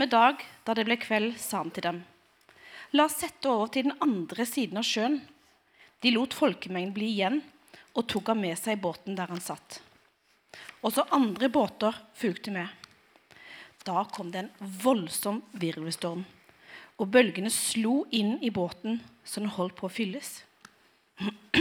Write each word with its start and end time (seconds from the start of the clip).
Samme 0.00 0.16
dag 0.16 0.40
da 0.64 0.72
det 0.72 0.86
ble 0.88 0.96
kveld, 0.96 1.34
sa 1.36 1.58
han 1.60 1.68
til 1.76 1.84
dem, 1.84 1.98
la 2.96 3.04
oss 3.04 3.20
sette 3.20 3.44
over 3.52 3.68
til 3.68 3.84
den 3.84 4.00
andre 4.00 4.46
siden 4.48 4.80
av 4.80 4.84
sjøen. 4.88 5.20
De 6.00 6.08
lot 6.14 6.32
folkemengden 6.32 6.94
bli 6.96 7.10
igjen 7.10 7.44
og 7.92 8.08
tok 8.08 8.32
ham 8.32 8.40
med 8.40 8.56
seg 8.56 8.78
i 8.78 8.80
båten 8.80 9.12
der 9.18 9.28
han 9.28 9.44
satt. 9.44 9.84
Også 10.80 11.04
andre 11.12 11.52
båter 11.52 11.92
fulgte 12.16 12.48
med. 12.54 12.64
Da 13.84 14.08
kom 14.08 14.32
det 14.32 14.40
en 14.46 14.48
voldsom 14.86 15.44
virvelstorm, 15.60 16.24
og 16.96 17.12
bølgene 17.12 17.52
slo 17.52 18.08
inn 18.08 18.40
i 18.40 18.48
båten 18.48 19.04
så 19.20 19.44
den 19.44 19.52
holdt 19.52 19.76
på 19.82 19.84
å 19.90 19.92
fylles. 19.92 20.48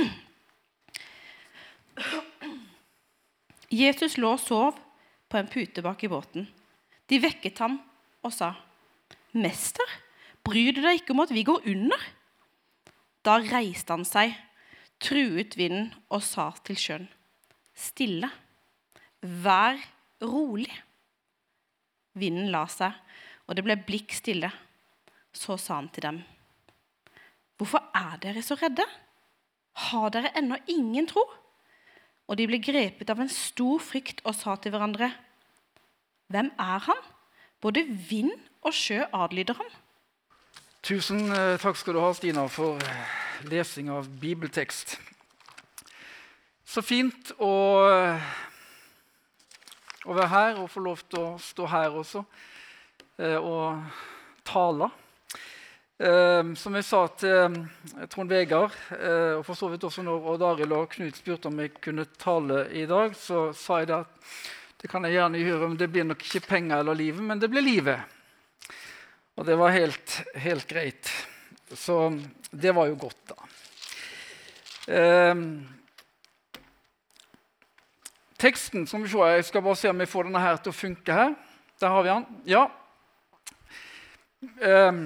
Jesus 3.83 4.15
lå 4.15 4.31
og 4.31 4.43
sov 4.47 4.79
på 5.27 5.35
en 5.43 5.51
pute 5.51 5.83
bak 5.83 6.07
i 6.07 6.13
båten. 6.15 6.47
De 7.11 7.19
vekket 7.19 7.59
ham 7.67 7.81
og 8.23 8.33
sa, 8.33 8.53
'Mester, 9.33 9.85
bryr 10.43 10.73
du 10.73 10.81
deg 10.81 10.99
ikke 10.99 11.13
om 11.15 11.23
at 11.23 11.33
vi 11.33 11.43
går 11.43 11.67
under?' 11.67 12.05
Da 13.25 13.37
reiste 13.43 13.91
han 13.93 14.05
seg, 14.07 14.35
truet 14.99 15.57
vinden 15.59 15.91
og 16.09 16.23
sa 16.23 16.51
til 16.63 16.77
sjøen, 16.79 17.07
'Stille, 17.75 18.29
vær 19.21 19.79
rolig.' 20.21 20.83
Vinden 22.19 22.49
la 22.51 22.65
seg, 22.67 22.91
og 23.47 23.55
det 23.55 23.63
ble 23.63 23.75
blikk 23.75 24.13
stille. 24.13 24.51
Så 25.33 25.57
sa 25.57 25.75
han 25.75 25.89
til 25.89 26.03
dem, 26.03 26.23
'Hvorfor 27.57 27.83
er 27.95 28.17
dere 28.17 28.41
så 28.41 28.55
redde? 28.55 28.85
Har 29.73 30.09
dere 30.09 30.37
ennå 30.37 30.57
ingen 30.67 31.07
tro?' 31.07 31.29
Og 32.27 32.37
de 32.37 32.45
ble 32.47 32.59
grepet 32.61 33.09
av 33.09 33.19
en 33.19 33.29
stor 33.29 33.79
frykt 33.79 34.21
og 34.23 34.35
sa 34.35 34.55
til 34.55 34.71
hverandre, 34.71 35.13
'Hvem 36.29 36.51
er 36.59 36.79
han?' 36.79 37.18
Både 37.59 37.83
vind 38.09 38.31
og 38.63 38.73
sjø 38.75 39.01
adlyder 39.11 39.57
ham. 39.59 39.71
Tusen 40.85 41.25
eh, 41.35 41.57
takk 41.59 41.75
skal 41.75 41.97
du 41.97 41.99
ha, 41.99 42.11
Stina, 42.15 42.45
for 42.47 42.79
eh, 42.79 43.15
lesing 43.51 43.89
av 43.91 44.07
bibeltekst. 44.21 44.95
Så 46.63 46.83
fint 46.85 47.33
å, 47.35 47.55
eh, 47.89 48.29
å 50.07 50.15
være 50.15 50.31
her 50.31 50.61
og 50.61 50.69
få 50.71 50.85
lov 50.85 51.03
til 51.09 51.19
å 51.19 51.33
stå 51.43 51.67
her 51.67 51.99
også 51.99 52.23
og 53.19 53.97
tale. 54.47 54.87
Som 56.55 56.77
jeg 56.77 56.85
sa 56.87 57.01
til 57.19 57.57
Trond 58.07 58.31
Vegard, 58.31 58.77
og 58.95 59.41
for 59.43 59.59
så 59.59 59.67
vidt 59.67 59.83
også 59.83 60.05
når 60.07 60.29
Odd 60.31 60.45
Arild 60.47 60.75
og 60.77 60.85
Knut 60.93 61.19
spurte 61.19 61.51
om 61.51 61.59
jeg 61.59 61.73
kunne 61.83 62.07
tale 62.15 62.61
i 62.71 62.85
dag, 62.87 63.11
så 63.19 63.49
sa 63.51 63.81
jeg 63.81 63.89
det 63.91 63.97
at 63.97 64.31
det 64.79 64.87
kan 64.87 65.03
jeg 65.03 65.17
gjerne 65.17 65.41
gjøre, 65.41 65.67
men 65.67 65.79
det 65.79 65.89
blir 65.91 66.05
nok 66.07 66.21
ikke 66.23 66.47
penger 66.47 66.79
eller 66.79 66.95
livet, 66.95 67.23
men 67.23 67.39
det 67.39 67.49
blir 67.51 67.65
livet. 67.65 67.99
Og 69.35 69.43
det 69.47 69.57
var 69.59 69.73
helt, 69.75 70.13
helt 70.39 70.67
greit. 70.69 71.09
Så 71.75 71.97
det 72.51 72.71
var 72.75 72.87
jo 72.87 72.95
godt, 73.01 73.33
da. 73.33 73.35
Eh, 74.95 75.41
teksten 78.39 78.87
som 78.87 79.03
vi 79.03 79.11
ser, 79.11 79.35
Jeg 79.35 79.49
skal 79.49 79.61
bare 79.61 79.75
se 79.75 79.89
om 79.89 79.99
jeg 79.99 80.09
får 80.09 80.29
denne 80.29 80.43
her 80.45 80.61
til 80.63 80.71
å 80.71 80.79
funke 80.79 81.17
her. 81.17 81.35
Der 81.79 81.91
har 81.91 82.03
vi 82.03 82.09
den. 82.09 82.25
Ja. 82.47 82.63
Eh, 84.63 85.01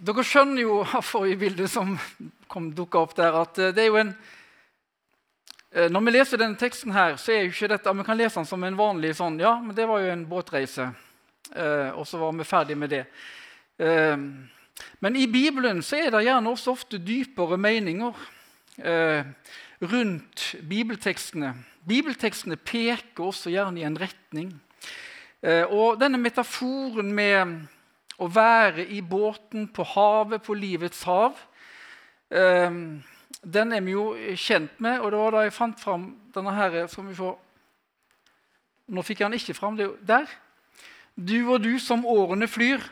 dere 0.00 0.24
skjønner 0.24 0.64
jo 0.64 0.80
av 0.96 1.04
forrige 1.04 1.42
bilde 1.44 1.68
som 1.68 1.98
dukka 2.48 3.04
opp 3.04 3.14
der, 3.20 3.36
at 3.36 3.60
det 3.76 3.84
er 3.84 3.92
jo 3.92 4.00
en 4.00 4.14
Eh, 4.14 4.43
når 5.74 6.04
vi 6.06 6.12
leser 6.14 6.38
denne 6.38 6.58
teksten, 6.58 6.92
her, 6.94 7.16
så 7.18 7.32
er 7.34 7.40
jo 7.42 7.50
ikke 7.50 7.68
dette, 7.72 7.94
vi 7.98 8.04
kan 8.06 8.18
lese 8.18 8.38
den 8.38 8.46
som 8.46 8.62
en 8.62 8.76
vanlig 8.78 9.16
sånn, 9.18 9.40
ja, 9.42 9.56
men 9.58 9.74
det 9.74 9.88
var 9.90 10.04
jo 10.04 10.12
en 10.12 10.26
båtreise. 10.30 10.92
Eh, 11.52 11.90
og 11.94 12.06
så 12.06 12.18
var 12.18 12.32
vi 12.38 12.46
ferdig 12.46 12.76
med 12.78 12.92
det. 12.94 13.04
Eh, 13.82 14.16
men 15.04 15.16
i 15.16 15.26
Bibelen 15.30 15.82
så 15.82 15.98
er 16.00 16.10
det 16.14 16.24
gjerne 16.26 16.50
også 16.50 16.74
ofte 16.74 16.98
dypere 17.02 17.58
meninger 17.60 18.16
eh, 18.78 19.26
rundt 19.82 20.46
bibeltekstene. 20.68 21.52
Bibeltekstene 21.86 22.56
peker 22.56 23.28
også 23.28 23.52
gjerne 23.52 23.82
i 23.82 23.86
en 23.86 23.98
retning. 24.00 24.52
Eh, 25.44 25.66
og 25.68 26.00
denne 26.00 26.18
metaforen 26.18 27.12
med 27.14 27.66
å 28.22 28.30
være 28.30 28.86
i 28.94 29.02
båten 29.02 29.68
på 29.74 29.86
havet, 29.94 30.42
på 30.46 30.54
livets 30.56 31.02
hav 31.06 31.36
eh, 32.30 32.70
den 33.44 33.72
er 33.76 33.84
vi 33.84 33.94
jo 33.94 34.10
kjent 34.40 34.80
med, 34.80 35.00
og 35.00 35.12
det 35.12 35.20
var 35.20 35.34
da 35.34 35.44
jeg 35.44 35.54
fant 35.56 35.80
fram 35.80 36.08
denne 36.34 36.54
her, 36.56 36.84
skal 36.88 37.08
vi 37.08 37.16
få 37.18 37.34
Nå 38.84 39.00
fikk 39.00 39.22
jeg 39.22 39.30
den 39.30 39.38
ikke 39.38 39.54
fram. 39.56 39.78
Det 39.78 39.86
er 39.86 39.88
jo 39.88 39.94
der. 40.04 40.32
Du 41.16 41.38
og 41.54 41.62
du 41.64 41.78
som 41.80 42.02
årene 42.04 42.44
flyr. 42.44 42.82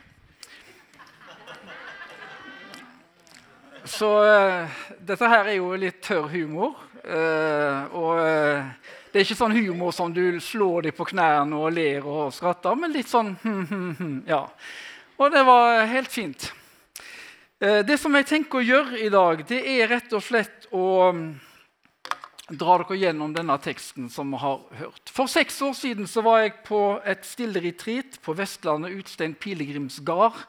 Så 3.85 4.09
uh, 4.25 4.79
dette 4.97 5.29
her 5.29 5.51
er 5.51 5.59
jo 5.59 5.69
litt 5.77 5.99
tørr 6.01 6.31
humor. 6.31 6.79
Uh, 7.03 7.93
og 7.93 8.23
uh, 8.23 8.73
det 9.11 9.19
er 9.19 9.27
ikke 9.27 9.37
sånn 9.37 9.53
humor 9.53 9.93
som 9.93 10.09
du 10.15 10.39
slår 10.41 10.87
deg 10.87 10.97
på 10.97 11.05
knærne 11.11 11.59
og 11.61 11.75
ler 11.75 12.07
og 12.09 12.33
skratter, 12.33 12.73
men 12.79 12.95
litt 12.95 13.11
sånn 13.11 13.35
hm, 13.43 13.63
hm, 13.69 13.89
hm, 13.99 14.15
ja. 14.25 14.41
Og 15.21 15.29
det 15.29 15.43
var 15.45 15.83
helt 15.91 16.09
fint. 16.09 16.47
Eh, 17.63 17.79
det 17.87 17.95
som 18.01 18.11
jeg 18.17 18.27
tenker 18.27 18.59
å 18.59 18.65
gjøre 18.65 18.97
i 18.99 19.09
dag, 19.13 19.45
det 19.47 19.61
er 19.77 19.87
rett 19.87 20.11
og 20.11 20.23
slett 20.25 20.65
å 20.75 21.13
mm, 21.15 21.27
dra 22.59 22.75
dere 22.81 22.97
gjennom 22.99 23.31
denne 23.31 23.55
teksten 23.63 24.09
som 24.11 24.33
vi 24.35 24.41
har 24.41 24.59
hørt. 24.81 25.11
For 25.15 25.31
seks 25.31 25.61
år 25.63 25.77
siden 25.79 26.09
så 26.11 26.25
var 26.25 26.41
jeg 26.41 26.57
på 26.67 26.81
et 27.07 27.23
stilleretreat 27.23 28.19
på 28.25 28.35
Vestlandet, 28.35 28.97
Utstein 28.99 29.37
pilegrimsgard. 29.39 30.43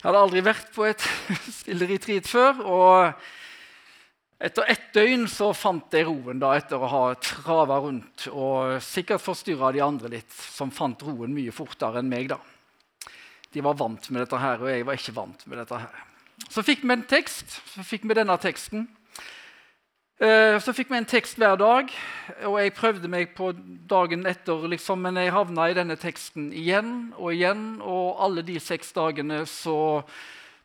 Jeg 0.00 0.02
hadde 0.08 0.24
aldri 0.26 0.42
vært 0.42 0.74
på 0.74 0.88
et 0.90 1.06
stilleretreat 1.60 2.26
før. 2.26 2.66
og 2.66 4.42
Etter 4.42 4.74
ett 4.74 4.90
døgn 4.96 5.28
så 5.30 5.52
fant 5.54 5.94
jeg 5.94 6.10
roen 6.10 6.42
da, 6.42 6.56
etter 6.58 6.82
å 6.82 6.90
ha 6.90 7.04
trava 7.22 7.78
rundt 7.84 8.26
og 8.32 8.80
sikkert 8.82 9.22
forstyrra 9.22 9.70
de 9.70 9.86
andre 9.86 10.16
litt, 10.18 10.32
som 10.34 10.74
fant 10.74 11.06
roen 11.06 11.30
mye 11.30 11.54
fortere 11.54 12.02
enn 12.02 12.10
meg. 12.10 12.34
da. 12.34 12.42
De 13.54 13.62
var 13.62 13.78
vant 13.78 14.10
med 14.10 14.24
dette 14.24 14.42
her, 14.42 14.58
og 14.58 14.74
jeg 14.74 14.88
var 14.88 14.98
ikke 14.98 15.20
vant 15.22 15.46
med 15.46 15.62
dette 15.62 15.86
her. 15.86 16.08
Så 16.52 16.60
fikk 16.60 16.82
vi 16.84 16.92
en 16.92 17.06
tekst. 17.08 17.54
Så 17.72 17.84
fikk 17.86 18.02
vi 18.04 18.16
denne 18.18 18.34
teksten. 18.40 18.84
Eh, 20.22 20.58
så 20.60 20.74
fikk 20.76 20.90
vi 20.92 20.98
en 21.00 21.08
tekst 21.08 21.38
hver 21.40 21.56
dag, 21.58 21.88
og 22.46 22.58
jeg 22.60 22.74
prøvde 22.76 23.08
meg 23.10 23.32
på 23.34 23.48
dagen 23.90 24.26
etter, 24.28 24.68
liksom, 24.70 25.00
men 25.02 25.16
jeg 25.18 25.32
havna 25.34 25.70
i 25.70 25.74
denne 25.74 25.96
teksten 25.98 26.50
igjen 26.52 26.92
og 27.16 27.32
igjen. 27.32 27.64
Og 27.80 28.20
alle 28.22 28.44
de 28.46 28.58
seks 28.60 28.92
dagene 28.94 29.40
så 29.50 30.04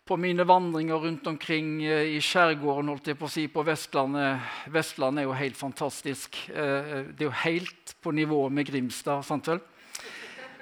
på 0.08 0.18
mine 0.20 0.46
vandringer 0.48 1.02
rundt 1.08 1.26
omkring 1.32 1.80
eh, 1.86 2.18
i 2.18 2.20
skjærgården 2.24 2.92
holdt 2.92 3.10
jeg 3.14 3.20
på 3.20 3.28
å 3.28 3.32
si, 3.32 3.48
på 3.52 3.64
Vestlandet 3.68 4.44
Vestlandet 4.72 5.24
er 5.24 5.32
jo 5.32 5.40
helt 5.40 5.58
fantastisk. 5.60 6.38
Eh, 6.52 7.08
det 7.16 7.24
er 7.24 7.30
jo 7.30 7.42
helt 7.48 7.96
på 8.04 8.12
nivå 8.16 8.44
med 8.52 8.68
Grimstad. 8.68 9.24
sant 9.26 9.48
vel? 9.56 9.64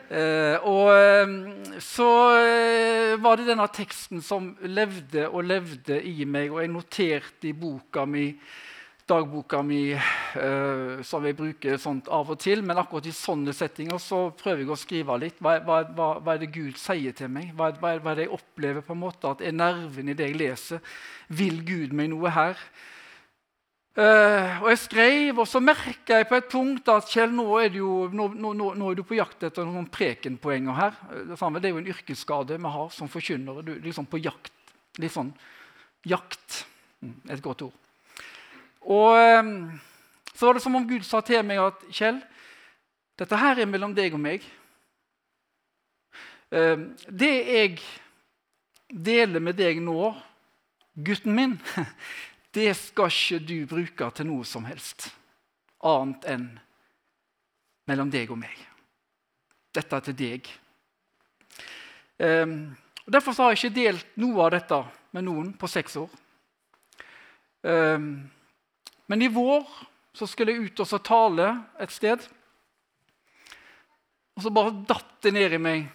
Eh, 0.06 0.62
og 0.70 0.92
eh, 0.94 1.80
så 1.82 2.10
eh, 2.38 3.16
var 3.22 3.40
det 3.40 3.48
denne 3.50 3.66
teksten 3.74 4.22
som 4.22 4.52
levde 4.70 5.26
og 5.32 5.48
levde 5.48 5.98
i 6.06 6.28
meg, 6.30 6.52
og 6.54 6.62
jeg 6.62 6.72
noterte 6.74 7.50
i 7.50 7.56
boka 7.58 8.06
mi, 8.06 8.28
dagboka 9.10 9.64
mi, 9.66 9.94
eh, 9.94 11.02
som 11.06 11.26
jeg 11.26 11.38
bruker 11.38 11.82
sånt 11.82 12.10
av 12.14 12.30
og 12.34 12.40
til. 12.42 12.62
Men 12.66 12.82
akkurat 12.82 13.10
i 13.10 13.16
sånne 13.16 13.54
settinger 13.54 14.02
så 14.02 14.28
prøver 14.38 14.64
jeg 14.64 14.74
å 14.74 14.80
skrive 14.80 15.20
litt. 15.22 15.42
Hva, 15.42 15.58
hva, 15.66 15.82
hva, 15.90 16.10
hva 16.22 16.36
er 16.36 16.46
det 16.46 16.54
Gud 16.54 16.78
sier 16.82 17.16
til 17.18 17.32
meg? 17.34 17.56
Hva, 17.58 17.74
er 17.74 18.06
det 18.06 18.28
jeg 18.28 18.36
opplever? 18.38 18.86
på 18.86 18.94
en 18.94 19.04
måte, 19.08 19.30
At 19.30 19.42
er 19.42 19.58
nerven 19.58 20.10
i 20.10 20.18
det 20.18 20.30
jeg 20.30 20.42
leser? 20.42 20.98
Vil 21.30 21.64
Gud 21.66 21.98
meg 21.98 22.14
noe 22.14 22.34
her? 22.34 22.62
Uh, 23.96 24.60
og 24.60 24.66
jeg 24.74 24.80
skrev, 24.82 25.38
og 25.40 25.46
så 25.48 25.62
merka 25.64 26.18
jeg 26.20 26.28
på 26.28 26.36
et 26.36 26.50
punkt 26.52 26.90
at 26.92 27.08
Kjell, 27.08 27.32
nå 27.32 27.46
er, 27.62 27.78
jo, 27.80 28.10
nå, 28.12 28.26
nå, 28.36 28.52
nå 28.76 28.90
er 28.92 28.98
du 28.98 29.06
på 29.08 29.16
jakt 29.16 29.46
etter 29.48 29.64
noen 29.64 29.86
prekenpoenger 29.88 30.76
her. 30.76 30.98
Eh, 31.14 31.22
det, 31.30 31.38
samme, 31.40 31.62
det 31.64 31.70
er 31.70 31.78
jo 31.78 31.80
en 31.80 31.88
yrkesskade 31.94 32.58
vi 32.60 32.74
har 32.74 32.90
som 32.92 33.08
forkynnere. 33.08 33.64
Du 33.64 33.72
er 33.72 33.80
liksom 33.86 34.10
på 34.12 34.20
jakt. 34.20 34.52
Litt 35.00 35.16
sånn 35.16 35.32
jakt. 36.12 36.66
Mm, 37.00 37.16
et 37.38 37.46
godt 37.48 37.64
ord. 37.70 37.80
Og 38.84 39.16
um, 39.16 39.56
så 40.36 40.50
var 40.50 40.60
det 40.60 40.66
som 40.68 40.76
om 40.76 40.92
Gud 40.92 41.08
sa 41.08 41.24
til 41.24 41.48
meg 41.48 41.64
at 41.64 41.88
Kjell, 41.88 42.20
dette 43.16 43.40
her 43.40 43.64
er 43.64 43.72
mellom 43.72 43.96
deg 43.96 44.20
og 44.20 44.24
meg. 44.28 44.44
Uh, 46.52 46.92
det 47.08 47.34
jeg 47.48 47.80
deler 48.92 49.40
med 49.40 49.56
deg 49.56 49.80
nå, 49.80 50.12
gutten 51.00 51.40
min 51.40 51.56
det 52.56 52.72
skal 52.80 53.12
ikke 53.12 53.42
du 53.44 53.58
bruke 53.70 54.10
til 54.16 54.30
noe 54.30 54.48
som 54.48 54.66
helst 54.68 55.10
annet 55.86 56.26
enn 56.32 56.46
mellom 57.86 58.10
deg 58.10 58.32
og 58.34 58.40
meg. 58.42 58.56
Dette 59.76 59.98
er 59.98 60.06
til 60.08 60.18
deg. 60.18 60.48
Og 63.06 63.12
Derfor 63.14 63.38
har 63.38 63.54
jeg 63.54 63.60
ikke 63.60 63.76
delt 63.76 64.16
noe 64.18 64.48
av 64.48 64.54
dette 64.56 64.80
med 65.14 65.28
noen 65.28 65.52
på 65.60 65.70
seks 65.70 65.98
år. 66.02 66.10
Um, 67.66 68.26
men 69.10 69.22
i 69.22 69.30
vår 69.30 69.66
så 70.16 70.28
skulle 70.30 70.56
jeg 70.56 70.72
ut 70.72 70.82
og 70.82 71.04
tale 71.06 71.50
et 71.82 71.94
sted. 71.94 72.24
Og 74.36 74.44
så 74.44 74.52
bare 74.54 74.74
datt 74.90 75.12
det 75.26 75.34
ned 75.36 75.56
i 75.58 75.62
meg 75.62 75.86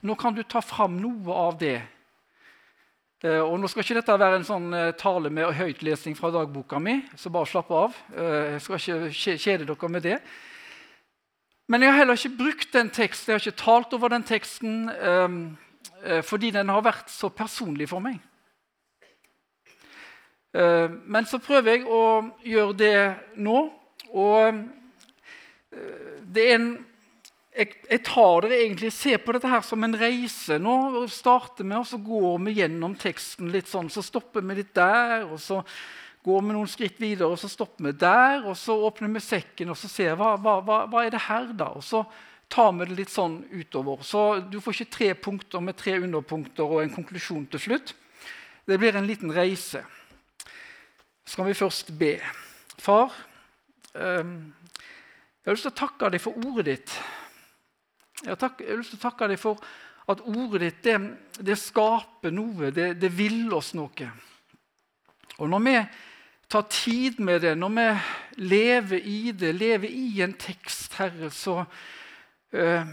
Nå 0.00 0.14
kan 0.16 0.32
du 0.32 0.40
ta 0.48 0.62
fram 0.64 0.94
noe 0.96 1.34
av 1.36 1.58
det. 1.60 1.76
Eh, 3.20 3.40
og 3.40 3.58
Nå 3.60 3.68
skal 3.68 3.84
ikke 3.84 3.98
dette 3.98 4.14
være 4.16 4.38
en 4.38 4.46
sånn 4.48 4.70
eh, 4.72 4.92
tale 4.96 5.28
med 5.32 5.52
høytlesning 5.58 6.14
fra 6.16 6.30
dagboka 6.32 6.78
mi, 6.80 7.02
så 7.20 7.32
bare 7.32 7.50
slapp 7.50 7.72
av. 7.76 7.98
Eh, 8.16 8.54
jeg 8.54 8.62
skal 8.64 9.10
ikke 9.10 9.34
kjede 9.42 9.66
dere 9.68 9.90
med 9.92 10.06
det. 10.06 10.16
Men 11.68 11.84
jeg 11.84 11.92
har 11.92 12.00
heller 12.00 12.16
ikke 12.16 12.38
brukt 12.38 12.72
den 12.72 12.88
teksten, 12.90 13.34
jeg 13.34 13.36
har 13.36 13.44
ikke 13.44 13.60
talt 13.60 13.92
over 13.94 14.10
den 14.10 14.24
teksten 14.26 14.88
fordi 16.26 16.48
den 16.50 16.72
har 16.72 16.80
vært 16.82 17.12
så 17.12 17.28
personlig 17.30 17.86
for 17.90 18.02
meg. 18.02 18.16
Men 20.50 21.28
så 21.28 21.38
prøver 21.38 21.76
jeg 21.76 21.84
å 21.86 22.00
gjøre 22.42 22.74
det 22.80 22.96
nå. 23.38 23.60
Og 24.10 24.58
det 26.34 26.46
er 26.48 26.56
en 26.56 26.72
jeg, 27.60 27.74
jeg, 27.90 28.00
tar 28.06 28.44
dere 28.44 28.58
egentlig, 28.64 28.90
ser 28.96 29.20
på 29.20 29.34
dette 29.36 29.50
her 29.50 29.64
som 29.66 29.84
en 29.84 29.96
reise. 30.00 30.56
Nå 30.62 31.04
starter 31.12 31.66
vi, 31.66 31.76
og 31.76 31.86
så 31.88 32.00
går 32.00 32.38
vi 32.46 32.56
gjennom 32.60 32.96
teksten 32.98 33.50
litt 33.52 33.68
sånn. 33.68 33.90
Så 33.92 34.04
stopper 34.06 34.44
vi 34.46 34.60
litt 34.62 34.72
der, 34.76 35.26
og 35.28 35.36
så 35.42 35.60
går 36.24 36.42
vi 36.46 36.56
noen 36.56 36.70
skritt 36.70 37.00
videre, 37.00 37.28
og 37.28 37.40
så 37.40 37.50
stopper 37.52 37.90
vi 37.90 37.94
der. 38.00 38.46
Og 38.48 38.56
så 38.58 38.76
åpner 38.88 39.12
vi 39.12 39.24
sekken 39.24 39.72
og 39.74 39.78
så 39.80 39.92
ser 39.92 40.16
vi 40.16 40.24
hva, 40.24 40.58
hva, 40.64 40.82
hva 40.88 41.04
er 41.04 41.14
det 41.14 41.24
her, 41.28 41.52
da? 41.56 41.72
Og 41.76 41.84
så 41.84 42.04
tar 42.50 42.72
vi 42.78 42.88
det 42.88 42.98
litt 43.02 43.12
sånn 43.12 43.42
utover. 43.52 44.04
Så 44.06 44.24
du 44.50 44.58
får 44.62 44.80
ikke 44.80 44.96
tre 44.96 45.10
punkter 45.28 45.64
med 45.64 45.78
tre 45.78 45.98
underpunkter 46.00 46.64
og 46.64 46.82
en 46.82 46.94
konklusjon 46.94 47.46
til 47.52 47.66
slutt. 47.68 47.94
Det 48.66 48.78
blir 48.80 48.96
en 48.96 49.08
liten 49.08 49.32
reise. 49.34 49.84
Så 51.26 51.38
kan 51.38 51.46
vi 51.46 51.58
først 51.58 51.92
be. 51.98 52.16
Far, 52.80 53.12
um, 53.92 54.54
jeg 55.40 55.48
har 55.48 55.56
lyst 55.56 55.66
til 55.68 55.74
å 55.74 55.80
takke 55.84 56.08
deg 56.12 56.22
for 56.24 56.46
ordet 56.48 56.66
ditt. 56.70 56.94
Jeg 58.24 58.36
har, 58.36 58.52
lyst 58.76 58.92
til 58.92 59.00
å 59.00 59.06
takke 59.08 59.30
deg 59.30 59.40
for 59.40 59.60
at 60.10 60.20
ordet 60.28 60.60
ditt 60.60 60.84
det, 60.84 60.96
det 61.40 61.56
skaper 61.58 62.32
noe. 62.34 62.70
Det, 62.74 62.92
det, 63.00 63.10
vil 63.16 63.48
oss 63.56 63.72
noe. 63.78 64.10
Og 65.38 65.48
når 65.48 65.64
vi 65.64 65.76
tar 66.50 66.66
tid 66.72 67.20
med 67.22 67.40
det, 67.46 67.54
når 67.56 67.72
vi 67.76 67.86
lever 68.50 69.08
i 69.08 69.32
det, 69.32 69.54
lever 69.56 69.88
i 69.88 70.20
en 70.24 70.34
tekst, 70.34 70.98
Herre, 70.98 71.30
så, 71.30 71.64
øh, 72.52 72.92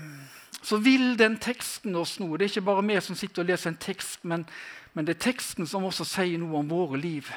så 0.62 0.78
vil 0.78 1.18
den 1.20 1.40
teksten 1.42 1.96
oss 1.96 2.20
noe. 2.22 2.38
Det 2.38 2.48
er 2.48 2.56
ikke 2.56 2.70
bare 2.70 2.88
vi 2.88 3.02
som 3.02 3.20
sitter 3.20 3.44
og 3.44 3.52
leser 3.52 3.74
en 3.74 3.82
tekst, 3.82 4.24
men, 4.24 4.48
men 4.94 5.08
det 5.08 5.18
er 5.18 5.26
teksten 5.32 5.68
som 5.68 5.90
også 5.90 6.08
sier 6.08 6.40
noe 6.40 6.62
om 6.62 6.72
våre 6.72 7.02
liv. 7.02 7.32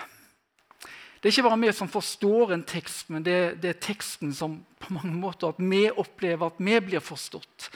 Det 1.21 1.29
er 1.29 1.35
ikke 1.35 1.49
bare 1.51 1.61
vi 1.61 1.73
som 1.77 1.89
forstår 1.93 2.55
en 2.55 2.63
tekst, 2.65 3.11
men 3.13 3.25
det, 3.25 3.61
det, 3.61 3.75
er 3.75 3.83
teksten 3.85 4.33
som 4.33 4.55
på 4.81 4.95
mange 4.97 5.13
måter 5.13 5.53
at 5.53 5.59
vi 5.61 5.83
opplever 5.91 6.49
at 6.49 6.61
vi 6.61 6.79
blir 6.81 7.03
forstått 7.05 7.69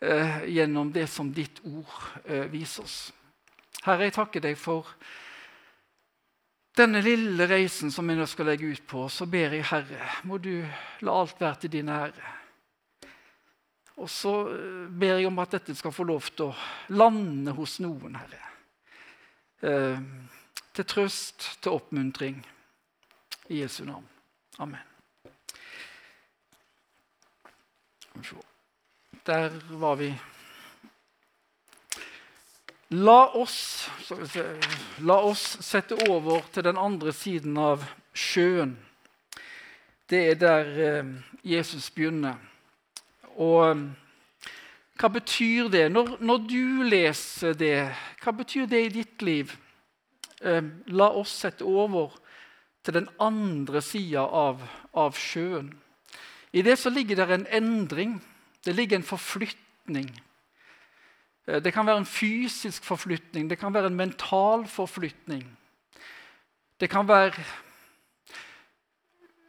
eh, 0.00 0.38
gjennom 0.48 0.92
det 0.94 1.04
som 1.12 1.28
ditt 1.36 1.60
ord 1.68 1.98
eh, 2.24 2.46
viser 2.48 2.86
oss. 2.86 2.96
Herre, 3.84 4.06
jeg 4.08 4.16
takker 4.16 4.44
deg 4.44 4.56
for 4.56 4.88
denne 6.78 7.02
lille 7.04 7.44
reisen 7.50 7.92
som 7.92 8.08
vi 8.08 8.16
nå 8.16 8.24
skal 8.30 8.48
legge 8.48 8.70
ut 8.72 8.86
på. 8.88 9.04
Så 9.12 9.26
ber 9.28 9.52
jeg, 9.52 9.66
Herre, 9.68 10.08
må 10.24 10.38
du 10.40 10.62
la 11.04 11.18
alt 11.20 11.40
være 11.42 11.64
til 11.64 11.74
din 11.76 11.92
ære. 11.92 12.32
Og 14.00 14.08
så 14.08 14.32
eh, 14.48 14.88
ber 14.88 15.20
jeg 15.20 15.28
om 15.28 15.44
at 15.44 15.58
dette 15.58 15.76
skal 15.76 15.92
få 15.92 16.08
lov 16.08 16.32
til 16.32 16.48
å 16.48 16.96
lande 16.96 17.52
hos 17.58 17.76
noen, 17.84 18.16
Herre. 18.16 18.42
Eh, 19.60 20.00
til 20.72 20.88
trøst, 20.88 21.50
til 21.60 21.76
oppmuntring. 21.76 22.40
I 23.52 23.58
Jesu 23.58 23.84
navn. 23.84 24.08
Amen. 24.58 24.80
Der 29.26 29.50
var 29.70 29.94
vi. 29.94 30.14
La 32.88 33.26
oss, 33.34 33.90
la 34.98 35.18
oss 35.20 35.58
sette 35.60 35.96
over 36.08 36.40
til 36.52 36.64
den 36.64 36.80
andre 36.80 37.12
siden 37.12 37.58
av 37.60 37.84
sjøen. 38.14 38.72
Det 40.08 40.22
er 40.30 40.40
der 40.40 40.72
eh, 40.86 41.12
Jesus 41.44 41.90
begynner. 41.90 42.40
Og 43.36 43.68
eh, 43.68 43.84
hva 44.96 45.12
betyr 45.12 45.68
det? 45.68 45.90
Når, 45.92 46.16
når, 46.20 46.48
du 46.48 46.88
leser 46.88 47.52
det, 47.52 47.76
hva 48.24 48.32
betyr 48.32 48.64
det 48.64 48.84
i 48.86 48.92
ditt 48.96 49.22
liv? 49.22 49.52
Eh, 50.40 50.64
la 50.88 51.12
oss 51.20 51.36
sette 51.44 51.68
over 51.68 52.16
til 52.82 52.94
den 52.94 53.08
andre 53.20 53.82
sida 53.82 54.24
av, 54.26 54.62
av, 54.94 55.14
sjøen. 55.14 55.70
I 56.52 56.62
det 56.66 56.76
så 56.78 56.90
ligger 56.90 57.16
det 57.16 57.30
en 57.30 57.46
endring. 57.46 58.18
Det 58.64 58.74
ligger 58.74 58.98
en 58.98 59.06
forflytning. 59.06 60.10
Eh, 61.46 61.62
det 61.62 61.72
kan 61.74 61.86
være 61.86 62.02
en 62.02 62.06
fysisk 62.06 62.84
forflytning, 62.84 63.48
det 63.50 63.58
kan 63.58 63.74
være 63.74 63.86
en 63.86 63.96
mental 63.96 64.66
forflytning. 64.66 65.46
Det 66.80 66.90
kan 66.90 67.08
være 67.08 67.44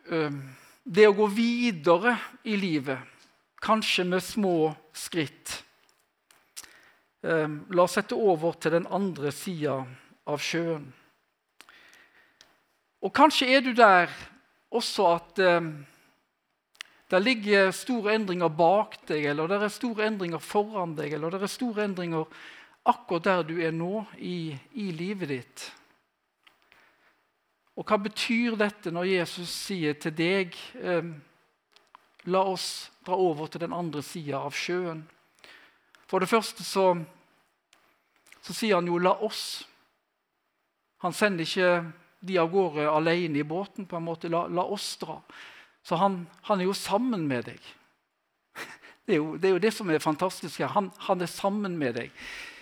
øh, 0.05 0.31
det 0.85 1.07
å 1.07 1.17
gå 1.17 1.27
videre 1.33 2.17
i 2.43 2.55
livet, 2.55 2.99
kanskje 3.61 4.05
med 4.05 4.21
små 4.21 4.73
skritt. 4.93 5.63
Øh, 7.23 7.49
la 7.73 7.85
oss 7.85 7.97
sette 7.97 8.15
over 8.15 8.53
til 8.53 8.71
den 8.71 8.87
andre 8.89 9.31
sida 9.31 9.79
av 10.27 10.41
sjøen. 10.41 10.93
Og 13.03 13.11
kanskje 13.11 13.49
er 13.51 13.63
du 13.63 13.73
der 13.75 14.11
også 14.71 15.07
at 15.17 15.39
eh, 15.43 15.65
det 17.11 17.21
ligger 17.21 17.71
store 17.75 18.15
endringer 18.15 18.49
bak 18.49 18.95
deg, 19.07 19.27
eller 19.29 19.51
det 19.51 19.59
er 19.61 19.73
store 19.73 20.07
endringer 20.07 20.41
foran 20.41 20.95
deg, 20.97 21.13
eller 21.13 21.35
det 21.35 21.43
er 21.43 21.51
store 21.51 21.83
endringer 21.85 22.25
akkurat 22.87 23.27
der 23.27 23.43
du 23.47 23.57
er 23.61 23.75
nå 23.75 24.05
i, 24.17 24.55
i 24.79 24.89
livet 24.95 25.29
ditt. 25.29 25.65
Og 27.75 27.85
hva 27.89 27.97
betyr 28.01 28.55
dette 28.57 28.91
når 28.93 29.09
Jesus 29.11 29.51
sier 29.51 29.97
til 29.99 30.15
deg 30.17 30.57
eh, 30.79 31.13
La 32.31 32.39
oss 32.47 32.87
dra 33.03 33.17
over 33.19 33.49
til 33.51 33.59
den 33.65 33.73
andre 33.75 33.99
sida 33.99 34.39
av 34.47 34.55
sjøen. 34.55 35.01
For 36.07 36.23
det 36.23 36.29
første 36.31 36.63
så, 36.63 36.85
så 38.39 38.55
sier 38.55 38.77
han 38.77 38.87
jo 38.87 38.95
'la 38.95 39.11
oss'. 39.27 39.65
Han 41.03 41.11
sender 41.11 41.43
ikke 41.43 41.83
de 42.23 42.37
av 42.39 42.51
gårde 42.51 42.87
alene 42.89 43.41
i 43.41 43.43
båten. 43.43 43.85
på 43.85 43.97
en 43.97 44.07
måte, 44.07 44.29
La, 44.31 44.47
la 44.47 44.63
oss 44.63 44.95
dra. 44.97 45.19
Så 45.83 45.95
han, 45.99 46.27
han, 46.47 46.59
er 46.59 46.69
jo 46.69 46.73
sammen 46.73 47.27
med 47.27 47.49
deg. 47.51 47.59
Det 49.05 49.17
er 49.17 49.19
jo 49.19 49.35
det, 49.35 49.49
er 49.49 49.51
jo 49.57 49.59
det 49.59 49.73
som 49.75 49.89
er 49.91 49.99
fantastisk 49.99 50.61
her. 50.63 50.71
Han, 50.71 50.91
han, 51.09 51.21
er 51.21 51.27
sammen 51.27 51.73
med 51.77 51.97
deg 51.97 52.11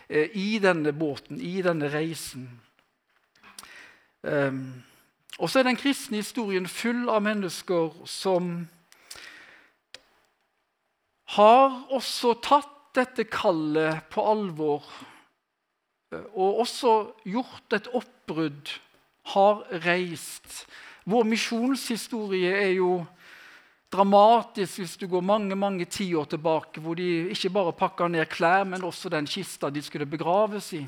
eh, 0.10 0.32
i 0.34 0.58
denne 0.58 0.90
båten, 0.90 1.38
i 1.38 1.62
denne 1.62 1.86
reisen. 1.94 2.48
Um, 4.26 4.82
og 5.38 5.50
så 5.50 5.60
er 5.60 5.70
den 5.70 5.78
kristne 5.78 6.18
historien 6.18 6.66
full 6.66 7.10
av 7.14 7.22
mennesker 7.26 7.94
som 8.10 8.52
har 11.38 11.78
også 11.94 12.36
tatt 12.42 12.74
dette 12.98 13.28
kallet 13.30 14.10
på 14.12 14.24
alvor 14.26 14.84
eh, 16.12 16.26
og 16.34 16.64
også 16.66 16.96
gjort 17.30 17.78
et 17.78 17.90
oppbrudd 17.96 18.74
har 19.24 19.66
reist. 19.86 20.66
Vår 21.04 21.26
misjonshistorie 21.30 22.52
er 22.62 22.74
jo 22.78 23.02
dramatisk 23.92 24.80
hvis 24.82 24.96
du 25.00 25.08
går 25.12 25.24
mange 25.26 25.56
mange 25.60 25.86
tiår 25.86 26.30
tilbake, 26.32 26.82
hvor 26.82 26.96
de 26.96 27.34
ikke 27.34 27.52
bare 27.54 27.76
pakka 27.76 28.08
ned 28.08 28.30
klær, 28.32 28.64
men 28.66 28.86
også 28.88 29.12
den 29.12 29.28
kista 29.28 29.70
de 29.70 29.82
skulle 29.84 30.08
begraves 30.10 30.72
i. 30.78 30.86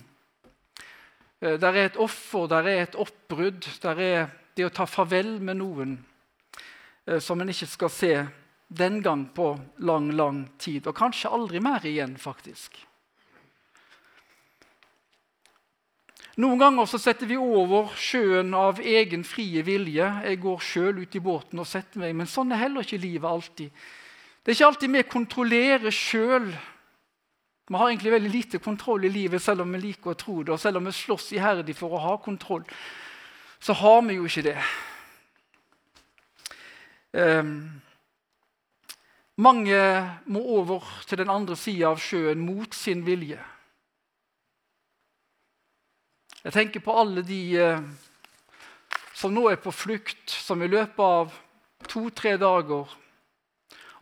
Eh, 1.42 1.60
der 1.60 1.74
er 1.74 1.90
et 1.90 2.00
offer, 2.00 2.48
der 2.48 2.70
er 2.70 2.84
et 2.84 2.96
oppbrudd, 2.96 3.68
der 3.84 4.00
er 4.00 4.32
det 4.56 4.68
å 4.68 4.74
ta 4.74 4.86
farvel 4.88 5.40
med 5.42 5.60
noen 5.60 5.98
eh, 7.08 7.20
som 7.20 7.42
en 7.42 7.52
ikke 7.52 7.68
skal 7.68 7.92
se 7.92 8.14
den 8.74 9.02
gang 9.06 9.28
på 9.36 9.54
lang, 9.86 10.12
lang 10.16 10.46
tid. 10.58 10.88
Og 10.88 10.96
kanskje 10.98 11.32
aldri 11.34 11.62
mer 11.62 11.84
igjen, 11.86 12.16
faktisk. 12.18 12.80
Noen 16.42 16.58
ganger 16.58 16.88
så 16.90 16.98
setter 16.98 17.30
vi 17.30 17.36
over 17.38 17.92
sjøen 18.00 18.56
av 18.58 18.80
egen 18.82 19.22
frie 19.28 19.62
vilje. 19.66 20.08
Jeg 20.26 20.40
går 20.42 20.64
sjøl 20.66 21.04
ut 21.04 21.18
i 21.18 21.22
båten 21.22 21.62
og 21.62 21.70
setter 21.70 22.02
meg, 22.02 22.16
men 22.18 22.30
sånn 22.30 22.56
er 22.56 22.64
heller 22.64 22.82
ikke 22.82 22.98
livet 23.04 23.30
alltid. 23.30 23.84
Det 24.42 24.50
er 24.52 24.58
ikke 24.58 24.70
alltid 24.72 24.96
vi 24.96 25.04
kontrollerer 25.12 25.94
sjøl. 25.94 26.50
Vi 27.70 27.78
har 27.78 27.92
egentlig 27.92 28.16
veldig 28.16 28.34
lite 28.34 28.60
kontroll 28.60 29.06
i 29.06 29.14
livet, 29.14 29.46
selv 29.46 29.62
om 29.62 29.78
vi 29.78 29.84
liker 29.86 30.16
å 30.16 30.18
tro 30.20 30.40
det. 30.42 30.56
Og 30.56 30.60
selv 30.60 30.82
om 30.82 30.90
vi 30.90 30.96
slåss 30.98 31.30
iherdig 31.38 31.78
for 31.78 31.94
å 31.94 32.02
ha 32.02 32.18
kontroll, 32.18 32.66
så 33.62 33.78
har 33.78 34.02
vi 34.10 34.18
jo 34.18 34.26
ikke 34.26 34.48
det. 34.50 34.58
Um, 37.14 37.54
mange 39.38 39.78
må 40.26 40.42
over 40.58 40.82
til 41.06 41.22
den 41.22 41.30
andre 41.30 41.56
sida 41.56 41.94
av 41.94 42.02
sjøen 42.02 42.42
mot 42.42 42.74
sin 42.74 43.06
vilje. 43.06 43.38
Jeg 46.44 46.52
tenker 46.52 46.84
på 46.84 46.96
alle 47.00 47.22
de 47.24 47.40
eh, 47.56 47.86
som 49.16 49.32
nå 49.32 49.46
er 49.48 49.62
på 49.64 49.72
flukt, 49.72 50.28
som 50.28 50.60
i 50.60 50.68
løpet 50.68 51.00
av 51.00 51.32
to-tre 51.88 52.36
dager 52.42 52.90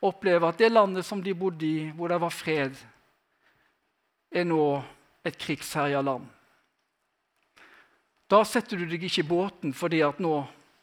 opplever 0.01 0.49
at 0.49 0.57
det 0.57 0.71
landet 0.71 1.05
som 1.05 1.21
de 1.21 1.35
bodde 1.37 1.67
i, 1.67 1.91
hvor 1.93 2.09
det 2.09 2.17
var 2.23 2.33
fred, 2.33 2.73
er 4.33 4.47
nå 4.49 4.63
et 5.27 5.37
krigsherja 5.37 6.01
land. 6.01 6.25
Da 8.31 8.41
setter 8.47 8.79
du 8.79 8.87
deg 8.89 9.03
ikke 9.05 9.21
i 9.21 9.29
båten 9.29 9.73
fordi 9.77 10.01
at 10.07 10.21
nå, 10.23 10.33